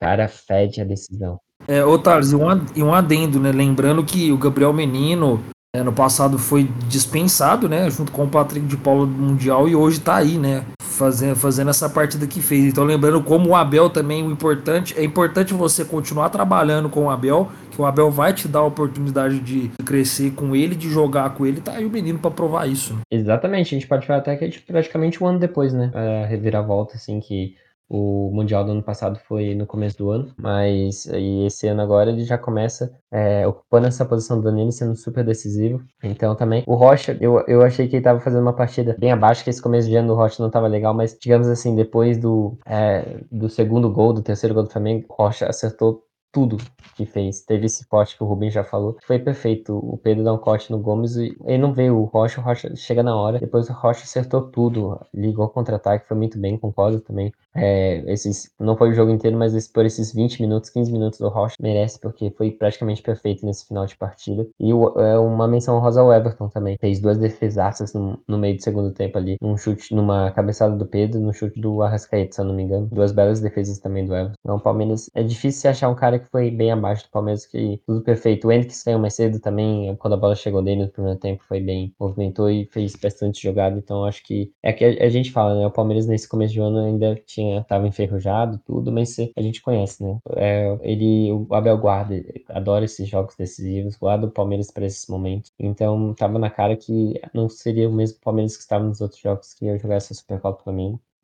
[0.00, 1.38] cara fede a decisão.
[1.68, 3.50] É, ô Thales, e um adendo, né?
[3.50, 5.42] Lembrando que o Gabriel Menino,
[5.76, 7.90] é, no passado foi dispensado, né?
[7.90, 10.64] Junto com o Patrick de Paula do Mundial e hoje tá aí, né?
[10.80, 12.64] Fazendo, fazendo essa partida que fez.
[12.64, 17.10] Então lembrando como o Abel também, o importante, é importante você continuar trabalhando com o
[17.10, 21.28] Abel, que o Abel vai te dar a oportunidade de crescer com ele, de jogar
[21.34, 22.98] com ele, tá aí o menino para provar isso.
[23.10, 25.90] Exatamente, a gente pode falar até que é praticamente um ano depois, né?
[25.94, 27.54] A reviravolta, assim, que
[27.88, 32.10] o Mundial do ano passado foi no começo do ano, mas e esse ano agora
[32.10, 35.82] ele já começa é, ocupando essa posição do Danilo, sendo super decisivo.
[36.02, 39.44] Então também, o Rocha, eu, eu achei que ele estava fazendo uma partida bem abaixo,
[39.44, 42.58] que esse começo de ano do Rocha não estava legal, mas digamos assim, depois do,
[42.66, 46.58] é, do segundo gol, do terceiro gol do Flamengo, o Rocha acertou tudo
[46.94, 47.42] que fez.
[47.42, 49.74] Teve esse corte que o Rubens já falou, foi perfeito.
[49.74, 52.76] O Pedro dá um corte no Gomes e ele não vê o Rocha, o Rocha
[52.76, 53.38] chega na hora.
[53.38, 57.32] Depois o Rocha acertou tudo, ligou contra-ataque, foi muito bem, concordo também.
[57.56, 61.18] É, esses, não foi o jogo inteiro, mas esse, por esses 20 minutos, 15 minutos
[61.18, 64.46] do Rocha merece, porque foi praticamente perfeito nesse final de partida.
[64.58, 66.76] E o, é uma menção rosa ao Everton também.
[66.80, 69.36] Fez duas defesaças no, no meio do segundo tempo ali.
[69.42, 72.88] Um chute numa cabeçada do Pedro, no chute do Arrascaeta, se eu não me engano.
[72.92, 74.36] Duas belas defesas também do Everton.
[74.40, 77.80] Então, o Palmeiras é difícil achar um cara que foi bem abaixo do Palmeiras, que
[77.86, 78.48] tudo perfeito.
[78.48, 81.60] O Henrique saiu mais cedo também, quando a bola chegou dele no primeiro tempo, foi
[81.60, 83.78] bem, movimentou e fez bastante jogada.
[83.78, 85.66] Então, acho que é que a, a gente fala, né?
[85.66, 89.62] O Palmeiras nesse começo de ano ainda tinha tinha, tava enferrujado, tudo, mas a gente
[89.62, 90.18] conhece, né?
[90.36, 92.14] É, ele, o Abel guarda,
[92.48, 95.52] adora esses jogos decisivos, guarda o Palmeiras para esses momentos.
[95.58, 99.54] Então, tava na cara que não seria o mesmo Palmeiras que estava nos outros jogos
[99.54, 100.72] que ia jogar essa Supercopa.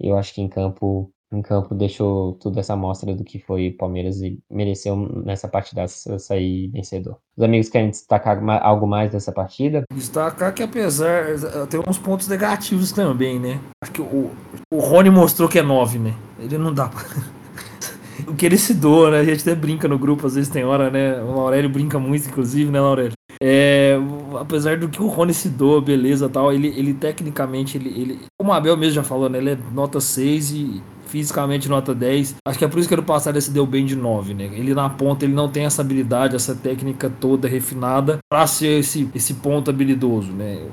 [0.01, 3.71] E eu acho que em campo em campo deixou tudo essa amostra do que foi
[3.71, 7.19] Palmeiras e mereceu nessa partida sair vencedor.
[7.37, 9.83] Os amigos querem destacar algo mais dessa partida?
[9.95, 11.27] Destacar que apesar
[11.69, 13.61] tem uns pontos negativos também, né?
[13.83, 14.31] Acho que o,
[14.73, 16.15] o Rony mostrou que é 9, né?
[16.39, 17.03] Ele não dá pra...
[18.27, 19.21] o que ele se doa, né?
[19.21, 21.23] A gente até brinca no grupo, às vezes tem hora, né?
[21.23, 23.13] O Aurélio brinca muito, inclusive, né, Aurélio?
[23.43, 23.97] É,
[24.39, 28.51] apesar do que o Rony se doa, beleza tal, ele, ele tecnicamente, ele, ele, como
[28.51, 29.39] o Abel mesmo já falou, né?
[29.39, 32.37] Ele é nota 6 e fisicamente nota 10.
[32.49, 34.45] Acho que é por isso que ano passado ele se deu bem de 9, né?
[34.45, 39.07] Ele na ponta, ele não tem essa habilidade, essa técnica toda refinada para ser esse,
[39.15, 40.67] esse ponto habilidoso, né?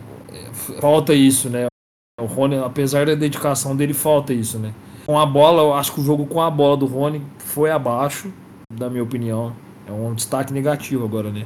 [0.79, 1.67] Falta isso, né?
[2.21, 4.73] O Rony, apesar da dedicação dele, falta isso, né?
[5.05, 8.31] Com a bola, eu acho que o jogo com a bola do Rony foi abaixo,
[8.73, 9.53] da minha opinião.
[9.85, 11.45] É um destaque negativo agora, né?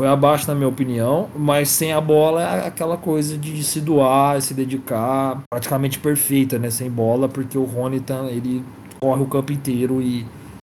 [0.00, 4.40] Foi abaixo, na minha opinião, mas sem a bola é aquela coisa de se doar,
[4.40, 6.70] se dedicar, praticamente perfeita, né?
[6.70, 8.64] Sem bola, porque o Rony tá, ele
[8.98, 10.24] corre o campo inteiro e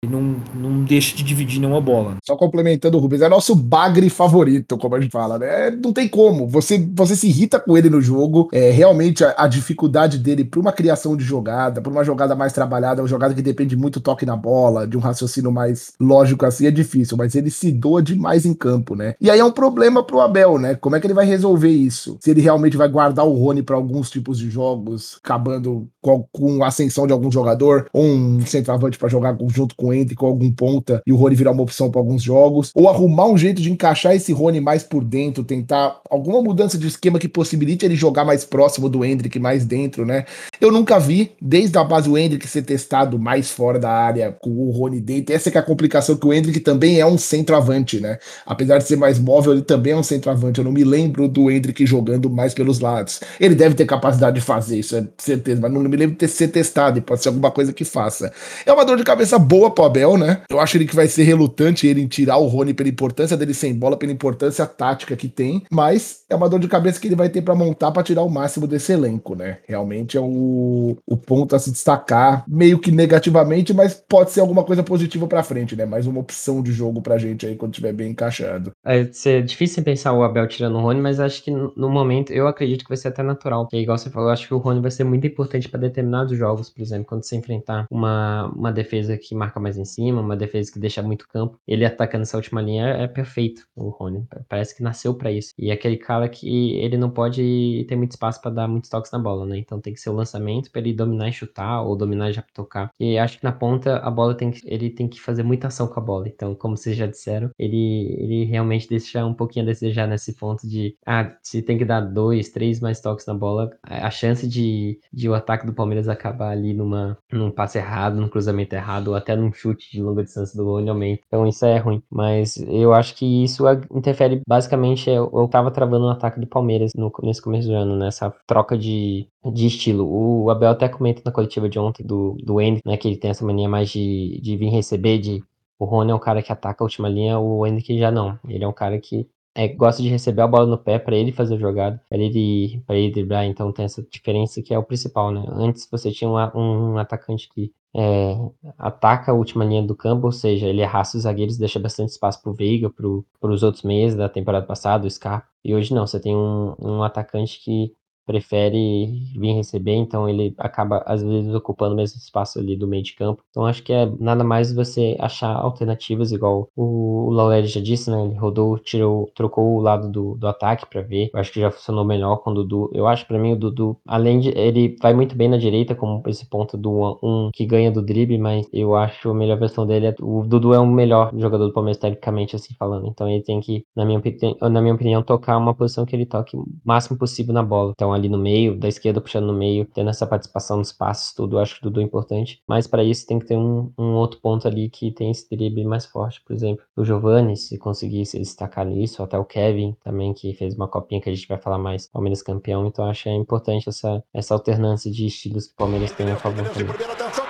[0.07, 2.17] não, não deixa de dividir nenhuma bola.
[2.25, 5.71] Só complementando o Rubens, é nosso bagre favorito, como a gente fala, né?
[5.71, 6.47] Não tem como.
[6.47, 8.49] Você, você se irrita com ele no jogo.
[8.53, 12.53] É, realmente a, a dificuldade dele para uma criação de jogada, para uma jogada mais
[12.53, 16.45] trabalhada, uma jogada que depende muito do toque na bola, de um raciocínio mais lógico
[16.45, 19.15] assim, é difícil, mas ele se doa demais em campo, né?
[19.19, 20.75] E aí é um problema pro Abel, né?
[20.75, 22.17] Como é que ele vai resolver isso?
[22.21, 26.63] Se ele realmente vai guardar o Rony para alguns tipos de jogos, acabando com, com
[26.63, 30.51] a ascensão de algum jogador, ou um centroavante para jogar junto com entre com algum
[30.51, 33.71] ponta e o Rony virar uma opção para alguns jogos, ou arrumar um jeito de
[33.71, 38.25] encaixar esse Rony mais por dentro, tentar alguma mudança de esquema que possibilite ele jogar
[38.25, 40.25] mais próximo do Hendrick, mais dentro, né?
[40.59, 44.49] Eu nunca vi, desde a base, o Hendrick ser testado mais fora da área com
[44.49, 45.33] o Rony dentro.
[45.33, 48.17] Essa é, é a complicação, que o Hendrick também é um centroavante, né?
[48.45, 50.59] Apesar de ser mais móvel, ele também é um centroavante.
[50.59, 53.21] Eu não me lembro do Hendrick jogando mais pelos lados.
[53.39, 56.27] Ele deve ter capacidade de fazer isso, é certeza, mas não me lembro de ter
[56.27, 58.31] ser testado, e pode ser alguma coisa que faça.
[58.65, 60.41] É uma dor de cabeça boa pro Abel, né?
[60.49, 63.53] Eu acho ele que vai ser relutante ele em tirar o Rony pela importância dele
[63.53, 67.15] sem bola, pela importância tática que tem, mas é uma dor de cabeça que ele
[67.15, 69.59] vai ter para montar para tirar o máximo desse elenco, né?
[69.65, 74.65] Realmente é o, o ponto a se destacar, meio que negativamente, mas pode ser alguma
[74.65, 75.85] coisa positiva para frente, né?
[75.85, 78.71] Mais uma opção de jogo pra gente aí quando estiver bem encaixado.
[78.85, 82.47] É, é difícil pensar o Abel tirando o Rony, mas acho que no momento eu
[82.47, 83.63] acredito que vai ser até natural.
[83.63, 86.69] Porque, igual você falou, acho que o Rony vai ser muito importante para determinados jogos,
[86.69, 90.71] por exemplo, quando você enfrentar uma, uma defesa que marca mais em cima, uma defesa
[90.71, 91.59] que deixa muito campo.
[91.67, 94.25] Ele atacando essa última linha é, é perfeito, o Rony.
[94.47, 95.53] Parece que nasceu para isso.
[95.57, 99.11] E é aquele cara que ele não pode ter muito espaço para dar muitos toques
[99.11, 99.57] na bola, né?
[99.57, 102.43] Então tem que ser o lançamento para ele dominar e chutar, ou dominar e já
[102.53, 102.91] tocar.
[102.99, 105.87] E acho que na ponta a bola tem que, ele tem que fazer muita ação
[105.87, 106.27] com a bola.
[106.27, 110.67] Então, como vocês já disseram, ele, ele realmente deixa um pouquinho a desejar nesse ponto
[110.67, 114.99] de, ah, se tem que dar dois, três mais toques na bola, a chance de,
[115.11, 119.15] de o ataque do Palmeiras acabar ali numa, num passe errado, num cruzamento errado, ou
[119.15, 121.23] até num chute de longa distância do Rony aumenta.
[121.27, 122.01] Então isso é ruim.
[122.09, 125.09] Mas eu acho que isso interfere basicamente.
[125.09, 128.77] Eu, eu tava travando o ataque do Palmeiras no, nesse começo do ano, nessa troca
[128.77, 130.07] de, de estilo.
[130.07, 132.97] O Abel até comenta na coletiva de ontem do, do Andy, né?
[132.97, 135.43] Que ele tem essa mania mais de, de vir receber, de.
[135.77, 138.37] O Rony é um cara que ataca a última linha, o Henrique já não.
[138.49, 141.33] Ele é um cara que é, gosta de receber a bola no pé para ele
[141.33, 144.83] fazer a jogada, para ele, pra ele driblar, então tem essa diferença que é o
[144.83, 145.43] principal, né?
[145.49, 148.37] Antes você tinha um, um atacante que é,
[148.77, 152.41] ataca a última linha do campo, ou seja, ele arrasta os zagueiros, deixa bastante espaço
[152.41, 155.49] para o Veiga, para os outros meios da temporada passada, o Scarpa.
[155.61, 157.93] E hoje não, você tem um, um atacante que
[158.29, 163.01] prefere vir receber, então ele acaba às vezes ocupando o mesmo espaço ali do meio
[163.01, 163.43] de campo.
[163.49, 168.23] Então acho que é nada mais você achar alternativas, igual o Lauer já disse, né?
[168.23, 171.31] Ele rodou, tirou, trocou o lado do, do ataque para ver.
[171.33, 172.91] Eu acho que já funcionou melhor com o Dudu.
[172.93, 176.21] Eu acho para mim o Dudu, além de ele vai muito bem na direita como
[176.27, 179.87] esse ponto do 1 um, que ganha do drible, mas eu acho a melhor versão
[179.87, 183.07] dele é o Dudu é o melhor jogador do Palmeiras tecnicamente assim falando.
[183.07, 184.21] Então ele tem que, na minha,
[184.69, 187.91] na minha opinião, tocar uma posição que ele toque o máximo possível na bola.
[187.95, 191.57] Então ali no meio, da esquerda puxando no meio, tendo essa participação nos passos, tudo,
[191.57, 192.61] acho que tudo é importante.
[192.67, 195.85] Mas para isso tem que ter um, um outro ponto ali que tem esse drible
[195.85, 200.33] mais forte, por exemplo, o Giovanni, se conseguir se destacar nisso, até o Kevin também,
[200.33, 203.29] que fez uma copinha que a gente vai falar mais, Palmeiras campeão, então acho que
[203.29, 207.48] é importante essa, essa alternância de estilos que o Palmeiras tem a favor também.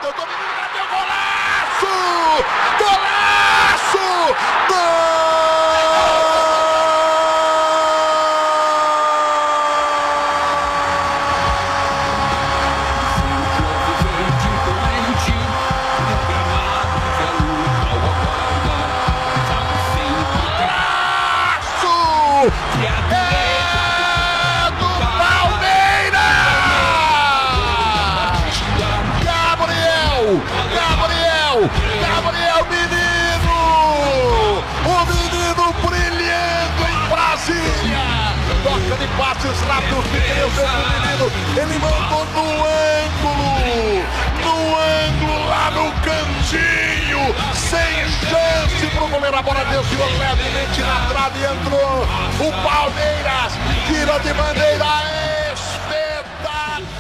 [49.40, 52.04] A bola levemente na trave e entrou,
[52.46, 53.54] o Palmeiras
[53.88, 54.34] tira de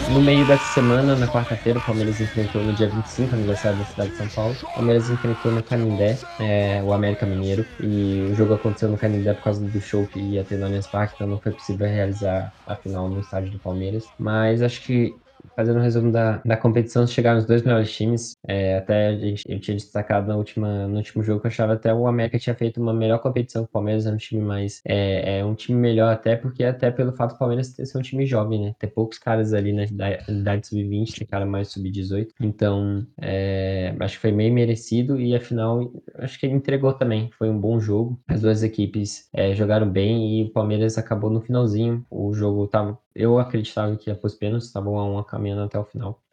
[0.10, 4.10] no meio dessa semana, na quarta-feira, o Palmeiras enfrentou no dia 25, aniversário da cidade
[4.10, 4.56] de São Paulo.
[4.64, 7.64] O Palmeiras enfrentou no Canindé, é, o América Mineiro.
[7.80, 10.88] E o jogo aconteceu no Canindé por causa do show que ia ter no Allianz
[10.88, 14.08] Parque, então não foi possível realizar a final no estádio do Palmeiras.
[14.18, 15.16] Mas acho que
[15.60, 18.38] fazendo um resumo da, da competição, chegaram os dois melhores times.
[18.48, 22.08] É, até eu tinha destacado na última, no último jogo que eu achava até o
[22.08, 24.80] América tinha feito uma melhor competição o Palmeiras, é um time mais.
[24.86, 28.26] É, é um time melhor até, porque até pelo fato do Palmeiras ser um time
[28.26, 28.76] jovem, né?
[28.80, 32.30] Ter poucos caras ali na idade sub-20, tem cara mais sub-18.
[32.40, 37.30] Então, é, acho que foi meio merecido e afinal, acho que ele entregou também.
[37.38, 38.18] Foi um bom jogo.
[38.30, 42.06] As duas equipes é, jogaram bem e o Palmeiras acabou no finalzinho.
[42.10, 45.86] O jogo tava eu acreditava que ia pros pênaltis, estavam a uma caminhando até o
[45.86, 46.24] final.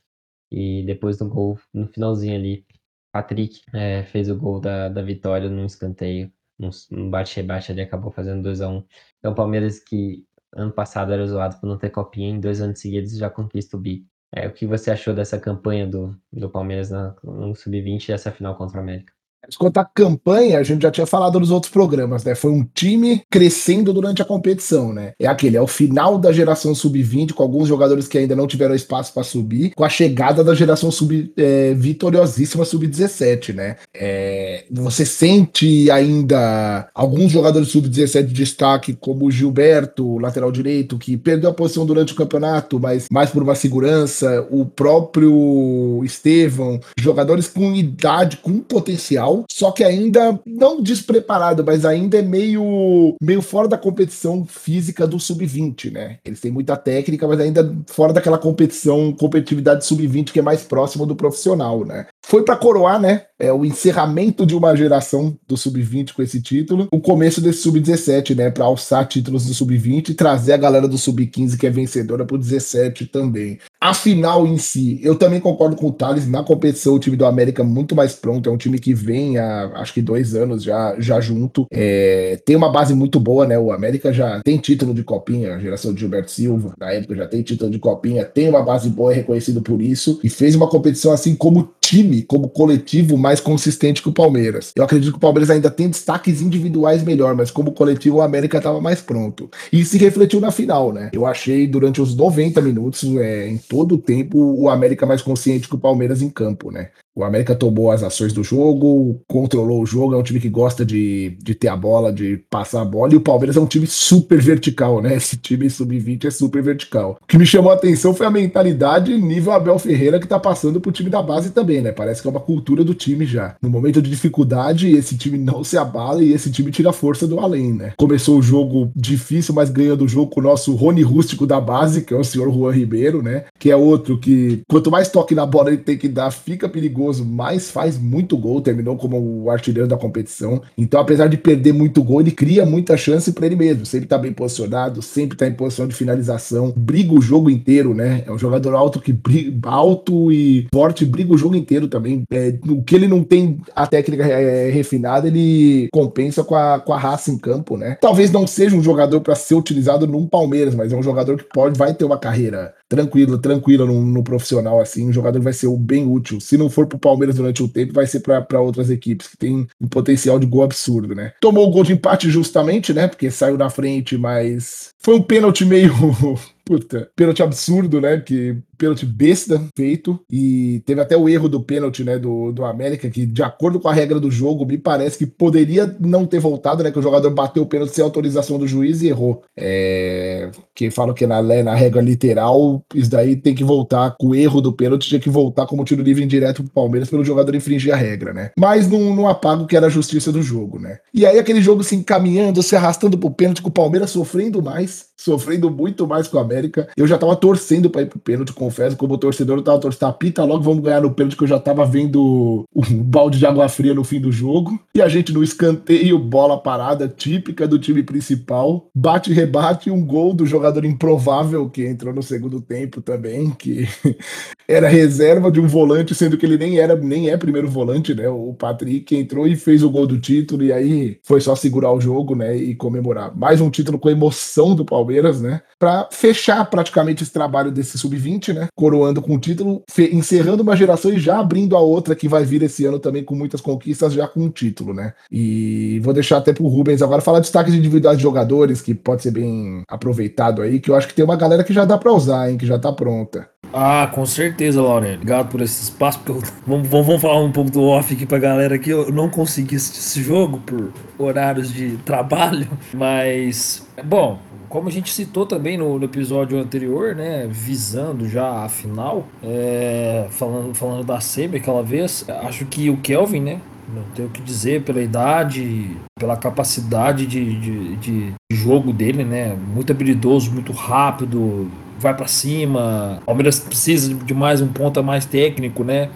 [0.51, 2.66] E depois do gol, no finalzinho ali,
[3.12, 6.70] Patrick é, fez o gol da, da vitória num escanteio, num,
[7.11, 8.87] bate-rebate ali, acabou fazendo 2 a 1 um.
[9.18, 12.81] Então, o Palmeiras, que ano passado era zoado por não ter copinha, em dois anos
[12.81, 14.07] seguidos já conquista o bi.
[14.33, 18.33] É, o que você achou dessa campanha do, do Palmeiras na, no Sub-20 e essa
[18.33, 19.15] final contra o América?
[19.59, 22.35] Quanto à campanha, a gente já tinha falado nos outros programas, né?
[22.35, 25.12] Foi um time crescendo durante a competição, né?
[25.20, 28.75] É aquele, é o final da geração sub-20, com alguns jogadores que ainda não tiveram
[28.75, 33.77] espaço para subir, com a chegada da geração sub é, vitoriosíssima sub-17, né?
[33.94, 41.16] É, você sente ainda alguns jogadores sub-17 de destaque, como o Gilberto, lateral direito, que
[41.16, 47.49] perdeu a posição durante o campeonato, mas mais por uma segurança, o próprio Estevão, jogadores
[47.49, 53.68] com idade, com potencial só que ainda não despreparado, mas ainda é meio, meio fora
[53.68, 56.18] da competição física do sub-20, né?
[56.25, 61.07] Eles têm muita técnica, mas ainda fora daquela competição, competitividade sub-20 que é mais próxima
[61.07, 62.07] do profissional, né?
[62.25, 63.22] Foi para coroar, né?
[63.38, 68.35] É o encerramento de uma geração do sub-20 com esse título, o começo desse sub-17,
[68.35, 68.51] né?
[68.51, 72.38] Para alçar títulos do sub-20 e trazer a galera do sub-15 que é vencedora pro
[72.38, 73.59] 17 também.
[73.81, 76.27] A final em si, eu também concordo com o Thales.
[76.27, 78.49] Na competição, o time do América é muito mais pronto.
[78.49, 81.66] É um time que vem há acho que dois anos já, já junto.
[81.72, 83.59] É, tem uma base muito boa, né?
[83.59, 87.26] O América já tem título de copinha, a geração de Gilberto Silva, na época já
[87.26, 90.68] tem título de copinha, tem uma base boa, é reconhecido por isso, e fez uma
[90.68, 94.72] competição assim como time, como coletivo, mais consistente que o Palmeiras.
[94.74, 98.59] Eu acredito que o Palmeiras ainda tem destaques individuais melhor, mas como coletivo o América
[98.59, 99.48] estava mais pronto.
[99.72, 101.11] E se refletiu na final, né?
[101.12, 105.68] Eu achei durante os 90 minutos, é, em todo o tempo, o América mais consciente
[105.68, 106.90] que o Palmeiras em campo, né?
[107.16, 110.85] O América tomou as ações do jogo, controlou o jogo, é um time que gosta
[110.85, 113.87] de, de ter a bola, de passar a bola, e o Palmeiras é um time
[113.87, 115.16] super vertical, né?
[115.16, 117.16] Esse time sub-20 é super vertical.
[117.22, 120.79] O que me chamou a atenção foi a mentalidade nível Abel Ferreira que tá passando
[120.79, 121.90] pro time da base também, né?
[121.90, 123.57] Parece que é uma cultura do time já.
[123.62, 127.40] No momento de dificuldade, esse time não se abala e esse time tira força do
[127.40, 127.94] além, né?
[127.96, 132.02] Começou o jogo difícil, mas ganhando o jogo com o nosso Rony Rústico da base,
[132.02, 133.44] que é o senhor Juan Ribeiro, né?
[133.59, 137.06] Que é outro que, quanto mais toque na bola ele tem que dar, fica perigoso
[137.07, 140.62] perigoso, mas faz muito gol, terminou como o artilheiro da competição.
[140.77, 143.87] Então, apesar de perder muito gol, ele cria muita chance para ele mesmo.
[143.87, 148.25] Sempre tá bem posicionado, sempre tá em posição de finalização, briga o jogo inteiro, né?
[148.27, 152.25] É um jogador alto que briga, alto e forte, briga o jogo inteiro também.
[152.31, 156.92] É, o que ele não tem a técnica é, refinada, ele compensa com a, com
[156.92, 157.97] a raça em campo, né?
[158.01, 161.45] Talvez não seja um jogador para ser utilizado num Palmeiras, mas é um jogador que
[161.45, 165.09] pode, vai ter uma carreira tranquila, tranquila no, no, profissional, assim.
[165.09, 166.40] Um jogador vai ser bem útil.
[166.40, 169.66] Se não for pro Palmeiras durante o tempo, vai ser para outras equipes que tem
[169.81, 171.33] um potencial de gol absurdo, né?
[171.40, 173.09] Tomou o gol de empate justamente, né?
[173.09, 175.92] Porque saiu na frente, mas foi um pênalti meio
[176.66, 178.18] puta, pênalti absurdo, né?
[178.18, 180.18] Que pênalti besta feito.
[180.29, 182.18] E teve até o erro do pênalti, né?
[182.18, 185.96] Do, do América, que de acordo com a regra do jogo, me parece que poderia
[186.00, 186.90] não ter voltado, né?
[186.90, 189.42] Que o jogador bateu o pênalti sem autorização do juiz e errou.
[189.57, 194.35] É, que falam que na, na regra literal, isso daí tem que voltar com o
[194.35, 197.94] erro do pênalti, tinha que voltar como tiro livre indireto pro Palmeiras pelo jogador infringir
[197.94, 198.50] a regra, né?
[198.59, 200.98] Mas não, não apaga o que era a justiça do jogo, né?
[201.14, 205.07] E aí aquele jogo se encaminhando, se arrastando pro pênalti, com o Palmeiras sofrendo mais,
[205.16, 206.56] sofrendo muito mais com o América.
[206.97, 210.45] Eu já tava torcendo pra ir pro pênalti, confesso, como torcedor, eu tava torcendo, pita
[210.45, 213.95] logo, vamos ganhar no pênalti, que eu já tava vendo um balde de água fria
[213.95, 214.79] no fim do jogo.
[214.95, 220.33] E a gente no escanteio, bola parada, típica do time principal, bate rebate, um gol
[220.33, 223.87] do jogador improvável que entrou no segundo tempo também, que
[224.69, 228.29] era reserva de um volante, sendo que ele nem era, nem é primeiro volante, né?
[228.29, 232.01] O Patrick entrou e fez o gol do título, e aí foi só segurar o
[232.01, 232.57] jogo, né?
[232.57, 233.37] E comemorar.
[233.37, 235.61] Mais um título com emoção do Palmeiras, né?
[235.79, 238.68] Pra fechar praticamente esse trabalho desse sub-20, né?
[238.74, 239.82] Coroando com o título,
[240.12, 243.35] encerrando uma geração e já abrindo a outra que vai vir esse ano também com
[243.35, 245.12] muitas conquistas, já com o título, né?
[245.30, 249.30] E vou deixar até pro Rubens agora falar destaques individuais de jogadores, que pode ser
[249.30, 252.50] bem aproveitado aí, que eu acho que tem uma galera que já dá pra usar,
[252.50, 252.59] hein?
[252.59, 253.48] Que já tá pronta.
[253.72, 255.14] Ah, com certeza, Laurel.
[255.14, 256.18] Obrigado por esse espaço.
[256.20, 256.50] Porque eu...
[256.66, 258.90] vamos, vamos, falar um pouco do off aqui pra galera aqui.
[258.90, 264.38] Eu não consegui assistir esse jogo por horários de trabalho, mas, bom,
[264.77, 270.27] como a gente citou também no, no, episódio anterior, né, visando já a final, é,
[270.29, 274.43] falando, falando da SEMI aquela vez, acho que o Kelvin, né, não tenho o que
[274.43, 281.71] dizer pela idade, pela capacidade de, de, de, jogo dele, né, muito habilidoso, muito rápido,
[281.99, 283.19] vai para cima.
[283.23, 286.11] O Palmeiras precisa de mais um ponta mais técnico, né?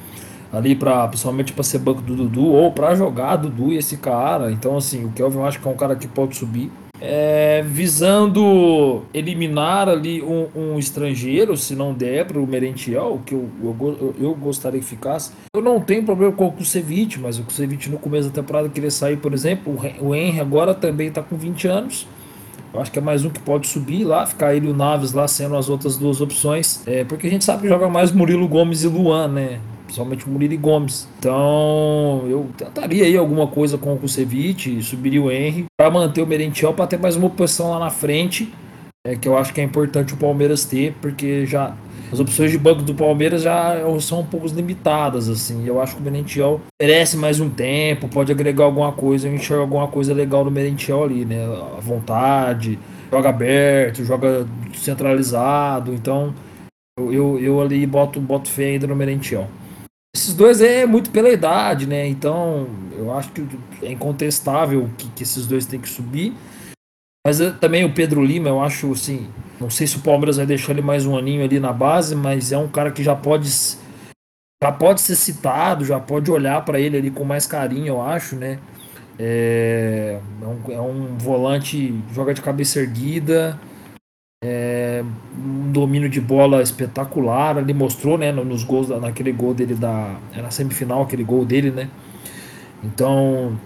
[0.53, 4.51] Ali para principalmente para ser banco do Dudu ou para jogar Dudu e esse cara.
[4.53, 6.71] Então assim, o Kelvin eu acho que é um cara que pode subir.
[7.01, 13.49] É, visando eliminar ali um, um, estrangeiro, se não der para o Merentiel, que eu,
[13.63, 15.33] eu, eu, gostaria que ficasse.
[15.55, 18.91] Eu não tenho problema com o Kusevich, mas o Kusevich no começo da temporada queria
[18.91, 19.79] sair, por exemplo.
[20.01, 22.07] O Henry agora também está com 20 anos.
[22.73, 25.13] Eu acho que é mais um que pode subir lá, ficar ele e o Naves
[25.13, 26.87] lá sendo as outras duas opções.
[26.87, 29.61] É, porque a gente sabe que joga mais Murilo Gomes e Luan, né?
[29.91, 31.09] Principalmente o Murilo Gomes.
[31.19, 36.27] Então, eu tentaria aí alguma coisa com o Kusevich, subiria o Henry, para manter o
[36.27, 38.53] Merentiel, para ter mais uma opção lá na frente.
[39.05, 41.75] É, que eu acho que é importante o Palmeiras ter, porque já
[42.13, 45.67] as opções de banco do Palmeiras já são um pouco limitadas, assim.
[45.67, 49.63] Eu acho que o Merentiel merece mais um tempo, pode agregar alguma coisa, eu enxergo
[49.63, 51.45] alguma coisa legal no Merentiel ali, né?
[51.77, 52.79] A vontade,
[53.11, 56.33] joga aberto, joga centralizado, então
[56.97, 59.49] eu, eu, eu ali boto, boto fé ainda no Merentiel.
[60.15, 62.07] Esses dois é muito pela idade, né?
[62.07, 63.47] Então eu acho que
[63.83, 66.35] é incontestável que, que esses dois têm que subir.
[67.27, 69.29] Mas também o Pedro Lima, eu acho assim,
[69.61, 72.51] não sei se o Palmeiras vai deixar ele mais um aninho ali na base, mas
[72.51, 73.49] é um cara que já pode
[74.63, 78.37] já pode ser citado, já pode olhar para ele ali com mais carinho, eu acho,
[78.37, 78.59] né?
[79.19, 83.59] É, é, um, é um volante joga de cabeça erguida,
[84.43, 85.05] é,
[85.37, 87.59] um domínio de bola espetacular.
[87.59, 91.89] Ele mostrou, né, nos gols naquele gol dele da na semifinal aquele gol dele, né?
[92.83, 93.59] Então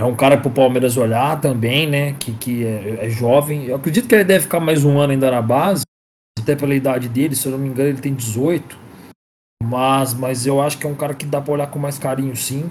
[0.00, 2.14] é um cara pro Palmeiras olhar também, né?
[2.14, 3.66] Que, que é, é, jovem.
[3.66, 5.84] Eu acredito que ele deve ficar mais um ano ainda na base,
[6.38, 8.78] até pela idade dele, se eu não me engano, ele tem 18.
[9.62, 12.34] Mas, mas eu acho que é um cara que dá pra olhar com mais carinho,
[12.34, 12.68] sim.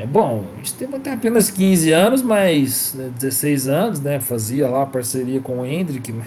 [0.00, 4.18] É bom, o Estevam tem apenas 15 anos, mas né, 16 anos, né?
[4.18, 6.26] Fazia lá parceria com o Hendrick, mas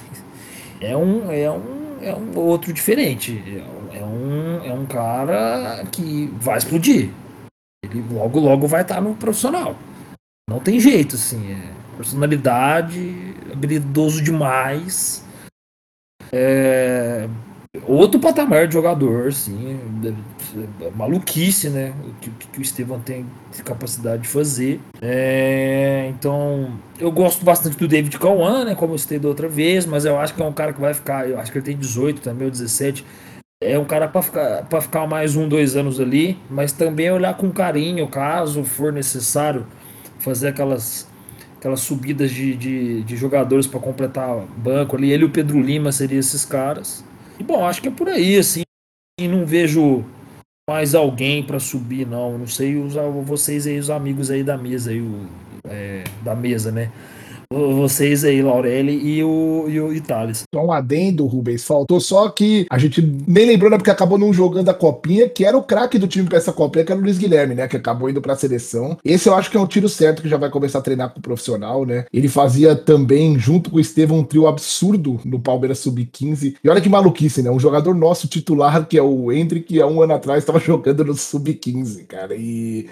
[0.80, 3.42] é um, é um, é um outro diferente.
[3.92, 7.10] É um, é um cara que vai explodir.
[7.84, 9.76] Ele logo, logo vai estar no profissional.
[10.48, 11.54] Não tem jeito, assim.
[11.54, 15.26] É personalidade, habilidoso demais.
[16.32, 17.28] É,
[17.88, 19.80] outro patamar de jogador, assim.
[20.96, 21.94] Maluquice, né?
[22.08, 23.26] O que, que o Estevam tem
[23.66, 24.80] capacidade de fazer.
[25.02, 28.76] É, então, eu gosto bastante do David Cauã, né?
[28.76, 30.94] Como eu citei da outra vez, mas eu acho que é um cara que vai
[30.94, 31.28] ficar.
[31.28, 33.04] Eu acho que ele tem 18 também, ou 17.
[33.62, 37.36] é um cara para ficar, pra ficar mais um, dois anos ali, mas também olhar
[37.36, 39.66] com carinho, caso for necessário,
[40.20, 41.08] fazer aquelas,
[41.58, 45.12] aquelas subidas de, de, de jogadores para completar banco ali.
[45.12, 47.04] Ele e o Pedro Lima seriam esses caras.
[47.40, 48.64] E bom, acho que é por aí, assim.
[49.20, 50.04] E não vejo
[50.70, 52.38] mais alguém para subir, não.
[52.38, 52.94] Não sei os,
[53.26, 55.28] vocês aí, os amigos aí da mesa, aí, o,
[55.66, 56.92] é, da mesa, né?
[57.54, 60.44] Vocês aí, Laureli e o, e o Thales.
[60.54, 61.64] Só um adendo, Rubens.
[61.64, 63.78] Faltou só que a gente nem lembrou, né?
[63.78, 66.84] Porque acabou não jogando a copinha, que era o craque do time pra essa copinha,
[66.86, 67.68] que era o Luiz Guilherme, né?
[67.68, 68.98] Que acabou indo pra seleção.
[69.04, 71.20] Esse eu acho que é um tiro certo que já vai começar a treinar com
[71.20, 72.06] o profissional, né?
[72.12, 76.56] Ele fazia também, junto com o Estevão, um trio absurdo no Palmeiras Sub-15.
[76.64, 77.50] E olha que maluquice, né?
[77.50, 81.14] Um jogador nosso titular, que é o Hendrick, há um ano atrás estava jogando no
[81.14, 82.36] Sub-15, cara.
[82.36, 82.88] E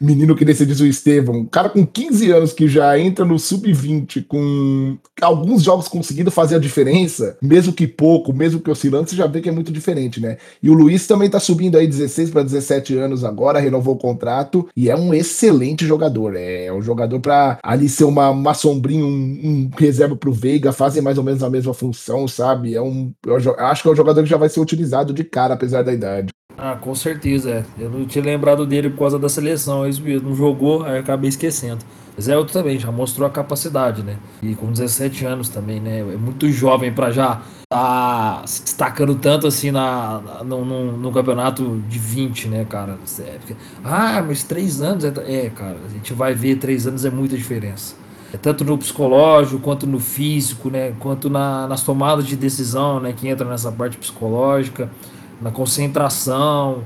[0.00, 4.98] menino que diz o Estevão, cara com 15 anos que já entra no sub-20 com
[5.20, 9.40] alguns jogos conseguindo fazer a diferença, mesmo que pouco, mesmo que oscilando, você já vê
[9.40, 10.36] que é muito diferente, né?
[10.62, 14.68] E o Luiz também tá subindo aí 16 para 17 anos agora, renovou o contrato
[14.76, 19.08] e é um excelente jogador, é um jogador para ali ser uma, uma sombrinha, um,
[19.08, 22.74] um reserva pro Veiga, fazem mais ou menos a mesma função, sabe?
[22.74, 25.54] É um, eu acho que é um jogador que já vai ser utilizado de cara,
[25.54, 26.28] apesar da idade.
[26.58, 27.64] Ah, com certeza, é.
[27.78, 30.30] Eu não tinha lembrado dele por causa da seleção, é isso mesmo.
[30.30, 31.84] Não jogou, aí acabei esquecendo.
[32.16, 34.16] Mas é outro também, já mostrou a capacidade, né?
[34.42, 36.00] E com 17 anos também, né?
[36.00, 41.82] É muito jovem para já tá se destacando tanto assim na, no, no, no, campeonato
[41.88, 42.96] de 20, né, cara?
[43.20, 43.38] É,
[43.84, 47.36] ah, mas três anos é, é, cara, a gente vai ver, três anos é muita
[47.36, 47.94] diferença.
[48.32, 50.94] É tanto no psicológico, quanto no físico, né?
[50.98, 53.12] Quanto na, nas tomadas de decisão, né?
[53.14, 54.90] Que entra nessa parte psicológica
[55.40, 56.84] na concentração.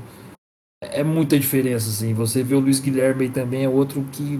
[0.81, 2.13] É muita diferença, assim.
[2.13, 4.39] Você vê o Luiz Guilherme também, é outro que.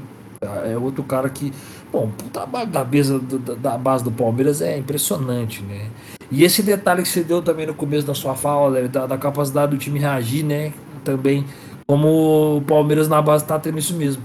[0.66, 1.54] É outro cara que.
[1.92, 5.90] Bom, puta, da, base, da, da base do Palmeiras é impressionante, né?
[6.32, 9.72] E esse detalhe que você deu também no começo da sua fala, da, da capacidade
[9.72, 10.74] do time reagir, né?
[11.04, 11.46] Também,
[11.86, 14.24] como o Palmeiras na base tá tendo isso mesmo.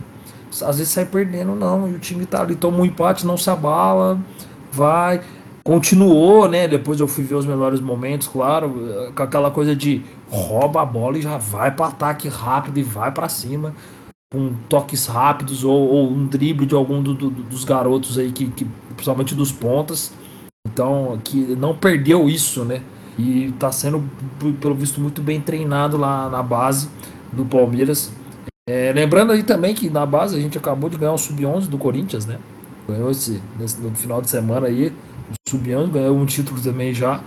[0.62, 1.88] Às vezes sai perdendo, não.
[1.88, 4.18] E o time tá ali, toma um empate, não se abala,
[4.72, 5.20] vai
[5.66, 6.68] continuou, né?
[6.68, 10.00] Depois eu fui ver os melhores momentos, claro, com aquela coisa de
[10.30, 13.74] rouba a bola e já vai para ataque rápido e vai para cima,
[14.32, 18.46] com toques rápidos ou, ou, um drible de algum do, do, dos garotos aí, que,
[18.46, 18.64] que,
[18.94, 20.12] principalmente dos pontas.
[20.68, 22.80] Então, que não perdeu isso, né?
[23.18, 24.04] E tá sendo,
[24.60, 26.88] pelo visto, muito bem treinado lá na base
[27.32, 28.12] do Palmeiras.
[28.68, 31.76] É, lembrando aí também que na base a gente acabou de ganhar o Sub-11 do
[31.78, 32.38] Corinthians, né?
[32.88, 34.92] Ganhou esse, nesse, no final de semana aí
[35.48, 37.22] subindo, ganhou um título também já.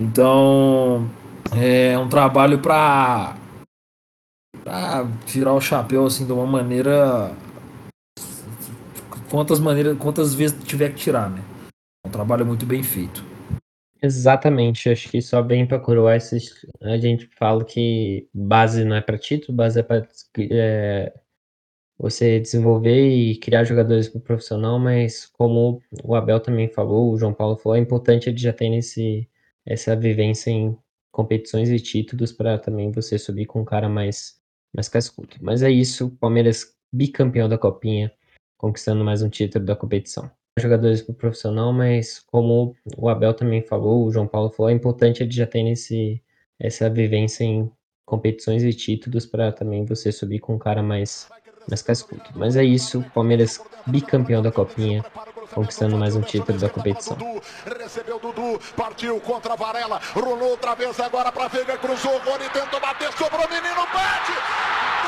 [0.00, 1.08] Então,
[1.56, 3.36] é um trabalho para
[5.26, 7.34] tirar o chapéu assim de uma maneira
[9.30, 11.42] quantas maneiras, quantas vezes tiver que tirar, né?
[12.04, 13.24] É um trabalho muito bem feito.
[14.00, 19.00] Exatamente, acho que só bem para coroar esses, a gente fala que base não é
[19.00, 20.06] para título, base é para
[20.38, 21.12] é,
[21.98, 27.18] você desenvolver e criar jogadores para o profissional, mas como o Abel também falou, o
[27.18, 29.28] João Paulo falou, é importante ele já ter esse,
[29.66, 30.78] essa vivência em
[31.10, 34.40] competições e títulos para também você subir com um cara mais,
[34.72, 35.36] mais cascudo.
[35.40, 38.12] Mas é isso, Palmeiras bicampeão da Copinha,
[38.56, 40.30] conquistando mais um título da competição.
[40.58, 44.74] Jogadores para o profissional, mas como o Abel também falou, o João Paulo falou, é
[44.74, 46.22] importante ele já ter esse,
[46.58, 47.70] essa vivência em
[48.04, 51.28] competições e títulos para também você subir com um cara mais
[51.68, 52.22] mais cascudo.
[52.34, 55.04] Mas é isso, Palmeiras bicampeão da Copinha,
[55.54, 57.16] conquistando mais um título da competição.
[57.78, 63.12] Recebeu Dudu, partiu contra Varela, rolou outra vez agora para Veiga, cruzou, Rony tentou bater,
[63.12, 65.07] sobrou menino, bate!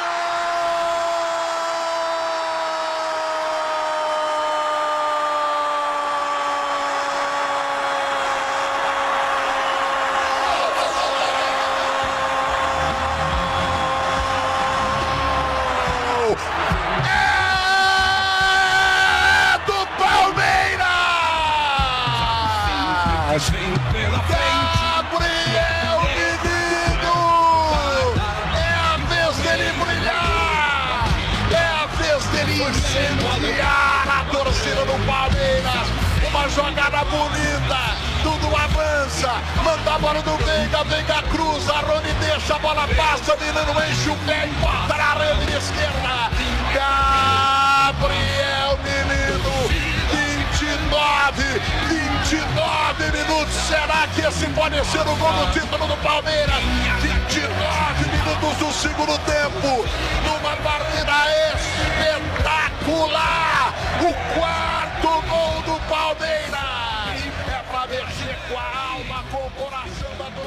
[40.90, 40.90] Do Veiga.
[40.90, 41.72] Veiga cruza.
[41.72, 43.36] Rony deixa a bola passa.
[43.36, 46.30] Menino enche o pé e bota na rede esquerda.
[46.74, 49.68] Gabriel Menino.
[50.10, 53.54] 29, 29 minutos.
[53.68, 56.62] Será que esse pode ser o gol do título do Palmeiras?
[57.00, 59.84] 29 minutos do segundo tempo.
[60.24, 60.39] Numa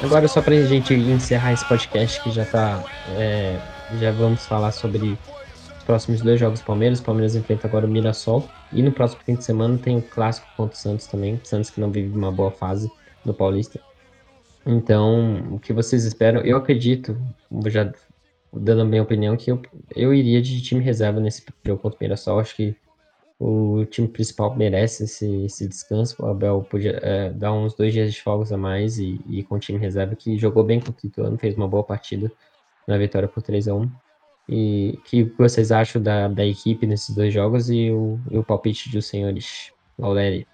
[0.04, 2.84] Agora, só pra gente encerrar esse podcast que já tá.
[3.16, 3.58] É,
[3.98, 5.18] já vamos falar sobre
[5.78, 7.00] os próximos dois jogos do Palmeiras.
[7.00, 8.46] O Palmeiras enfrenta agora o Mirassol.
[8.70, 11.40] E no próximo fim de semana tem o clássico contra o Santos também.
[11.42, 12.92] Santos que não vive uma boa fase
[13.24, 13.80] no Paulista.
[14.66, 16.42] Então, o que vocês esperam?
[16.42, 17.16] Eu acredito,
[17.66, 17.90] já
[18.52, 19.62] dando a minha opinião, que eu,
[19.96, 22.40] eu iria de time reserva nesse jogo contra o Mirassol.
[22.40, 22.76] Acho que
[23.46, 26.16] o time principal merece esse, esse descanso.
[26.22, 29.56] O Abel podia é, dar uns dois dias de folgas a mais e, e com
[29.56, 32.32] o time reserva que jogou bem contra o Ituano, fez uma boa partida
[32.88, 33.90] na vitória por 3 a 1
[34.48, 38.42] E o que vocês acham da, da equipe nesses dois jogos e o, e o
[38.42, 40.46] palpite dos senhores Lauleri?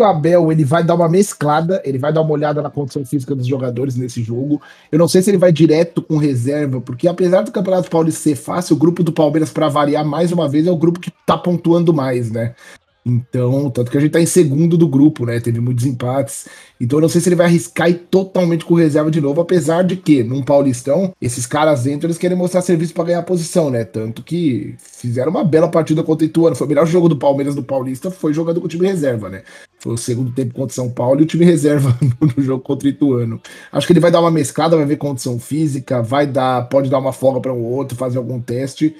[0.00, 3.34] O Abel ele vai dar uma mesclada, ele vai dar uma olhada na condição física
[3.34, 4.60] dos jogadores nesse jogo.
[4.90, 8.36] Eu não sei se ele vai direto com reserva, porque apesar do Campeonato Paulista ser
[8.36, 11.36] fácil, o grupo do Palmeiras, para variar mais uma vez, é o grupo que tá
[11.36, 12.54] pontuando mais, né?
[13.04, 15.40] Então, tanto que a gente tá em segundo do grupo, né?
[15.40, 16.46] Teve muitos empates.
[16.80, 19.82] Então, eu não sei se ele vai arriscar ir totalmente com reserva de novo, apesar
[19.82, 23.84] de que, num Paulistão, esses caras entram, eles querem mostrar serviço para ganhar posição, né?
[23.84, 26.56] Tanto que fizeram uma bela partida contra o Ituano.
[26.56, 29.42] Foi o melhor jogo do Palmeiras do Paulista, foi jogando com o time reserva, né?
[29.78, 31.96] Foi o segundo tempo contra o São Paulo e o time reserva
[32.36, 33.40] no jogo contra o Ituano.
[33.72, 36.98] Acho que ele vai dar uma mesclada, vai ver condição física, vai dar, pode dar
[36.98, 38.94] uma folga para um outro, fazer algum teste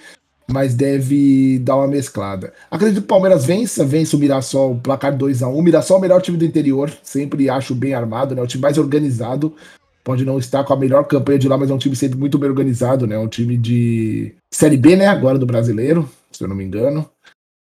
[0.51, 2.55] mas deve dar uma mesclada.
[2.71, 5.99] Acredito que o Palmeiras vença, vence o Mirassol, placar 2 a 1 O Mirassol é
[5.99, 8.43] o melhor time do interior, sempre acho bem armado, né?
[8.43, 9.55] O time mais organizado.
[10.03, 12.39] Pode não estar com a melhor campanha de lá, mas é um time sempre muito
[12.39, 13.19] bem organizado, né?
[13.19, 15.07] Um time de Série B, né?
[15.07, 17.09] Agora do brasileiro, se eu não me engano.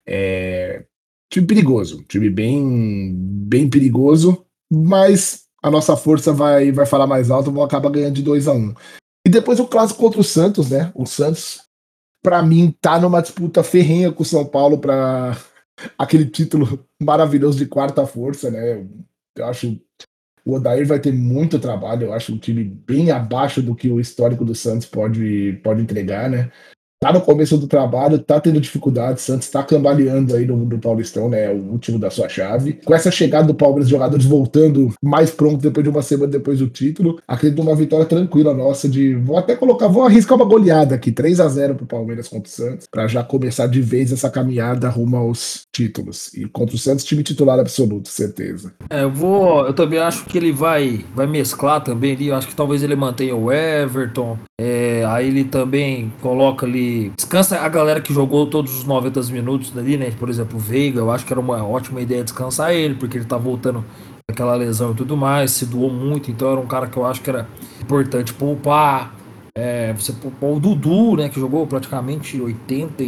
[0.08, 0.84] É.
[1.32, 7.52] Time perigoso, time bem, bem perigoso, mas a nossa força vai, vai falar mais alto,
[7.52, 8.74] vão acabar ganhando de 2 a 1 um.
[9.26, 10.92] E depois o clássico contra o Santos, né?
[10.94, 11.65] O Santos
[12.26, 15.38] para mim, tá numa disputa ferrenha com o São Paulo para
[15.96, 18.84] aquele título maravilhoso de quarta força, né?
[19.38, 19.80] Eu acho
[20.44, 24.00] o Odair vai ter muito trabalho, eu acho um time bem abaixo do que o
[24.00, 26.52] histórico do Santos pode, pode entregar, né?
[27.00, 31.30] Tá no começo do trabalho, tá tendo dificuldade, Santos tá cambaleando aí no, no Paulistão,
[31.30, 31.50] né?
[31.50, 32.80] O último da sua chave.
[32.84, 36.68] Com essa chegada do Palmeiras, jogadores voltando mais pronto depois de uma semana depois do
[36.68, 39.16] título, acredito numa vitória tranquila nossa de.
[39.16, 42.52] Vou até colocar, vou arriscar uma goleada aqui, 3 a 0 pro Palmeiras contra o
[42.52, 46.34] Santos, para já começar de vez essa caminhada rumo aos títulos.
[46.34, 48.74] E contra o Santos, time titular absoluto, certeza.
[48.90, 49.66] É, eu vou.
[49.66, 52.28] Eu também acho que ele vai, vai mesclar também ali.
[52.28, 54.38] Eu acho que talvez ele mantenha o Everton.
[54.58, 59.78] É, aí ele também coloca ali descansa a galera que jogou todos os 90 minutos
[59.78, 60.12] ali, né?
[60.18, 63.26] Por exemplo, o Veiga, eu acho que era uma ótima ideia descansar ele, porque ele
[63.26, 63.84] tá voltando
[64.30, 67.22] daquela lesão e tudo mais, se doou muito, então era um cara que eu acho
[67.22, 67.48] que era
[67.82, 69.14] importante poupar.
[69.58, 71.30] É, você poupar o Dudu, né?
[71.30, 73.04] Que jogou praticamente 80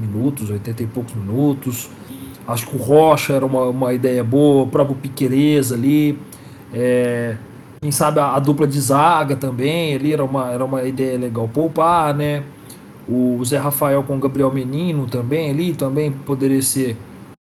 [0.00, 1.88] minutos, 80 e poucos minutos.
[2.46, 6.18] Acho que o Rocha era uma, uma ideia boa, o próprio Piquerez ali.
[6.74, 7.36] É,
[7.82, 11.48] quem sabe a, a, dupla de zaga também ali era uma, era uma ideia legal
[11.48, 12.44] poupar, né?
[13.08, 16.96] O Zé Rafael com o Gabriel Menino também ali, também poderia ser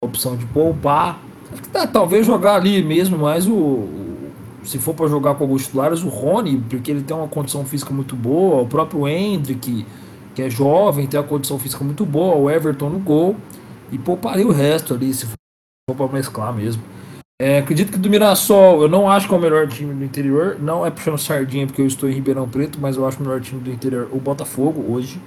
[0.04, 1.18] opção de poupar.
[1.72, 4.30] Tá, talvez jogar ali mesmo, mas o, o
[4.62, 7.94] se for para jogar com alguns titulares, o Rony, porque ele tem uma condição física
[7.94, 9.86] muito boa, o próprio Hendrick,
[10.34, 13.36] que é jovem, tem uma condição física muito boa, o Everton no gol,
[13.90, 16.82] e pouparia o resto ali, se for para mesclar mesmo.
[17.40, 20.56] É, acredito que do Mirassol, eu não acho que é o melhor time do interior,
[20.58, 23.42] não é puxando sardinha porque eu estou em Ribeirão Preto, mas eu acho o melhor
[23.42, 25.20] time do interior o Botafogo hoje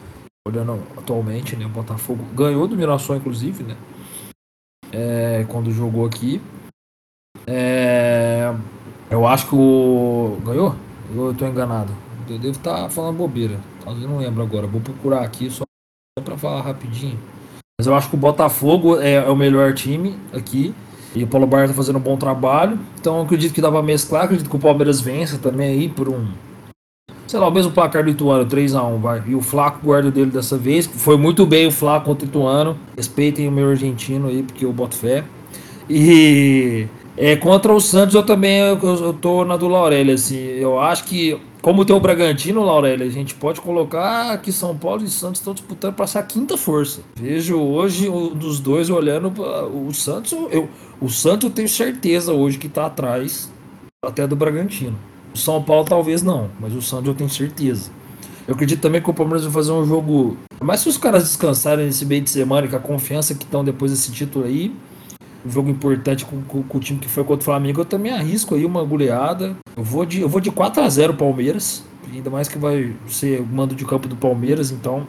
[0.48, 1.66] olhando atualmente, né?
[1.66, 3.78] O Botafogo ganhou do Mirassol, inclusive, né?
[4.92, 6.42] É, quando jogou aqui.
[7.46, 8.54] É,
[9.10, 10.40] eu acho que o.
[10.44, 10.76] Ganhou?
[11.16, 11.94] Eu tô enganado.
[12.28, 13.60] Eu devo estar tá falando bobeira.
[13.84, 14.68] Talvez não lembro agora.
[14.68, 15.64] Vou procurar aqui só
[16.24, 17.20] para falar rapidinho.
[17.80, 20.74] Mas eu acho que o Botafogo é, é o melhor time aqui.
[21.16, 22.78] E o Paulo Bar tá fazendo um bom trabalho.
[23.00, 24.26] Então acredito que dá pra mesclar.
[24.26, 26.28] Acredito que o Palmeiras vença também aí por um
[27.30, 29.24] sei lá, o mesmo placar do Ituano, 3x1, vai.
[29.28, 30.88] E o Flaco guarda dele dessa vez.
[30.88, 32.78] Foi muito bem o Flaco contra o Ituano.
[32.98, 35.24] Respeitem o meu argentino aí, porque eu boto fé.
[35.88, 40.38] E é, contra o Santos eu também eu, eu tô na do Laurelli, assim.
[40.38, 45.04] Eu acho que, como tem o Bragantino, Laurelli, a gente pode colocar que São Paulo
[45.04, 47.02] e Santos estão disputando para essa quinta força.
[47.16, 50.32] Vejo hoje um dos dois olhando o Santos.
[50.52, 50.70] Eu,
[51.02, 53.52] o Santos eu tenho certeza hoje que tá atrás
[54.04, 54.98] até do Bragantino.
[55.34, 57.92] O São Paulo talvez não, mas o Santos eu tenho certeza.
[58.48, 60.38] Eu acredito também que o Palmeiras vai fazer um jogo.
[60.60, 63.92] Mas se os caras descansarem nesse meio de semana com a confiança que estão depois
[63.92, 64.74] desse título aí,
[65.46, 68.12] um jogo importante com, com, com, o time que foi contra o Flamengo, eu também
[68.12, 69.56] arrisco aí uma goleada.
[69.76, 71.86] Eu vou de, eu vou de 4 a 0 Palmeiras.
[72.12, 75.08] Ainda mais que vai ser mando de campo do Palmeiras, então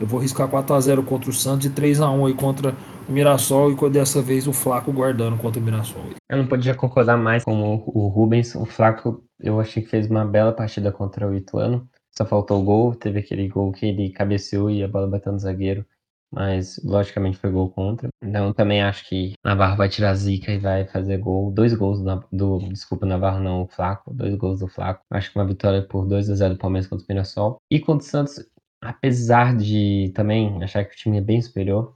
[0.00, 2.74] eu vou arriscar 4 a 0 contra o Santos e 3 a 1 aí contra
[3.08, 6.02] o Mirassol e dessa vez o Flaco guardando contra o Mirassol.
[6.28, 8.54] Eu não podia concordar mais com o, Rubens.
[8.54, 11.88] O Flaco eu achei que fez uma bela partida contra o Ituano.
[12.10, 15.38] Só faltou o gol, teve aquele gol que ele cabeceou e a bola bateu no
[15.38, 15.84] zagueiro,
[16.32, 18.08] mas logicamente foi gol contra.
[18.22, 21.50] Então também acho que Navarro vai tirar zica e vai fazer gol.
[21.50, 25.02] Dois gols do, do desculpa, Navarro não, o Flaco, dois gols do Flaco.
[25.10, 27.56] Acho que uma vitória por 2 a 0 do Palmeiras contra o Mirassol.
[27.70, 28.44] E contra o Santos,
[28.80, 31.94] apesar de também achar que o time é bem superior,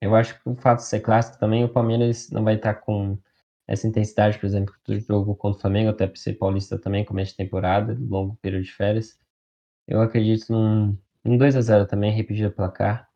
[0.00, 3.18] eu acho que o fato de ser clássico também, o Palmeiras não vai estar com
[3.66, 7.32] essa intensidade, por exemplo, do jogo contra o Flamengo, até por ser paulista também, começo
[7.32, 9.18] de temporada, longo período de férias.
[9.88, 13.08] Eu acredito num, num 2 a 0 também, repetido placar.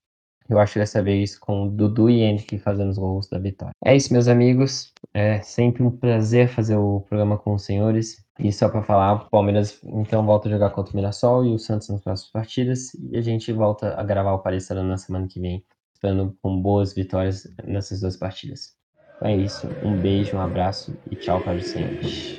[0.51, 3.73] Eu acho dessa vez com o Dudu e Henrique fazendo os gols da vitória.
[3.85, 4.93] É isso, meus amigos.
[5.15, 8.25] É sempre um prazer fazer o programa com os senhores.
[8.37, 11.59] E só para falar, o Palmeiras então volta a jogar contra o Mirassol e o
[11.59, 12.91] Santos nas próximas partidas.
[13.13, 16.93] E a gente volta a gravar o Palestra na semana que vem, esperando com boas
[16.93, 18.75] vitórias nessas duas partidas.
[19.17, 19.69] Então é isso.
[19.85, 22.39] Um beijo, um abraço e tchau para os senhores.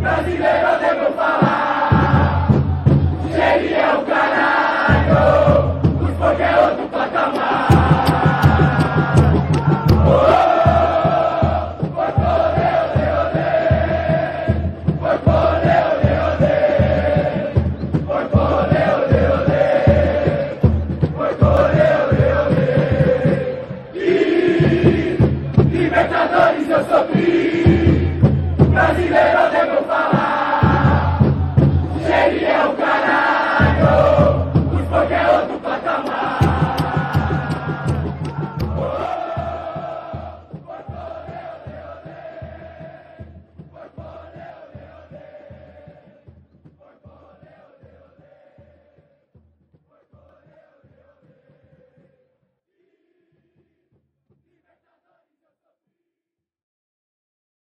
[0.00, 0.69] Brasileiro devo falar.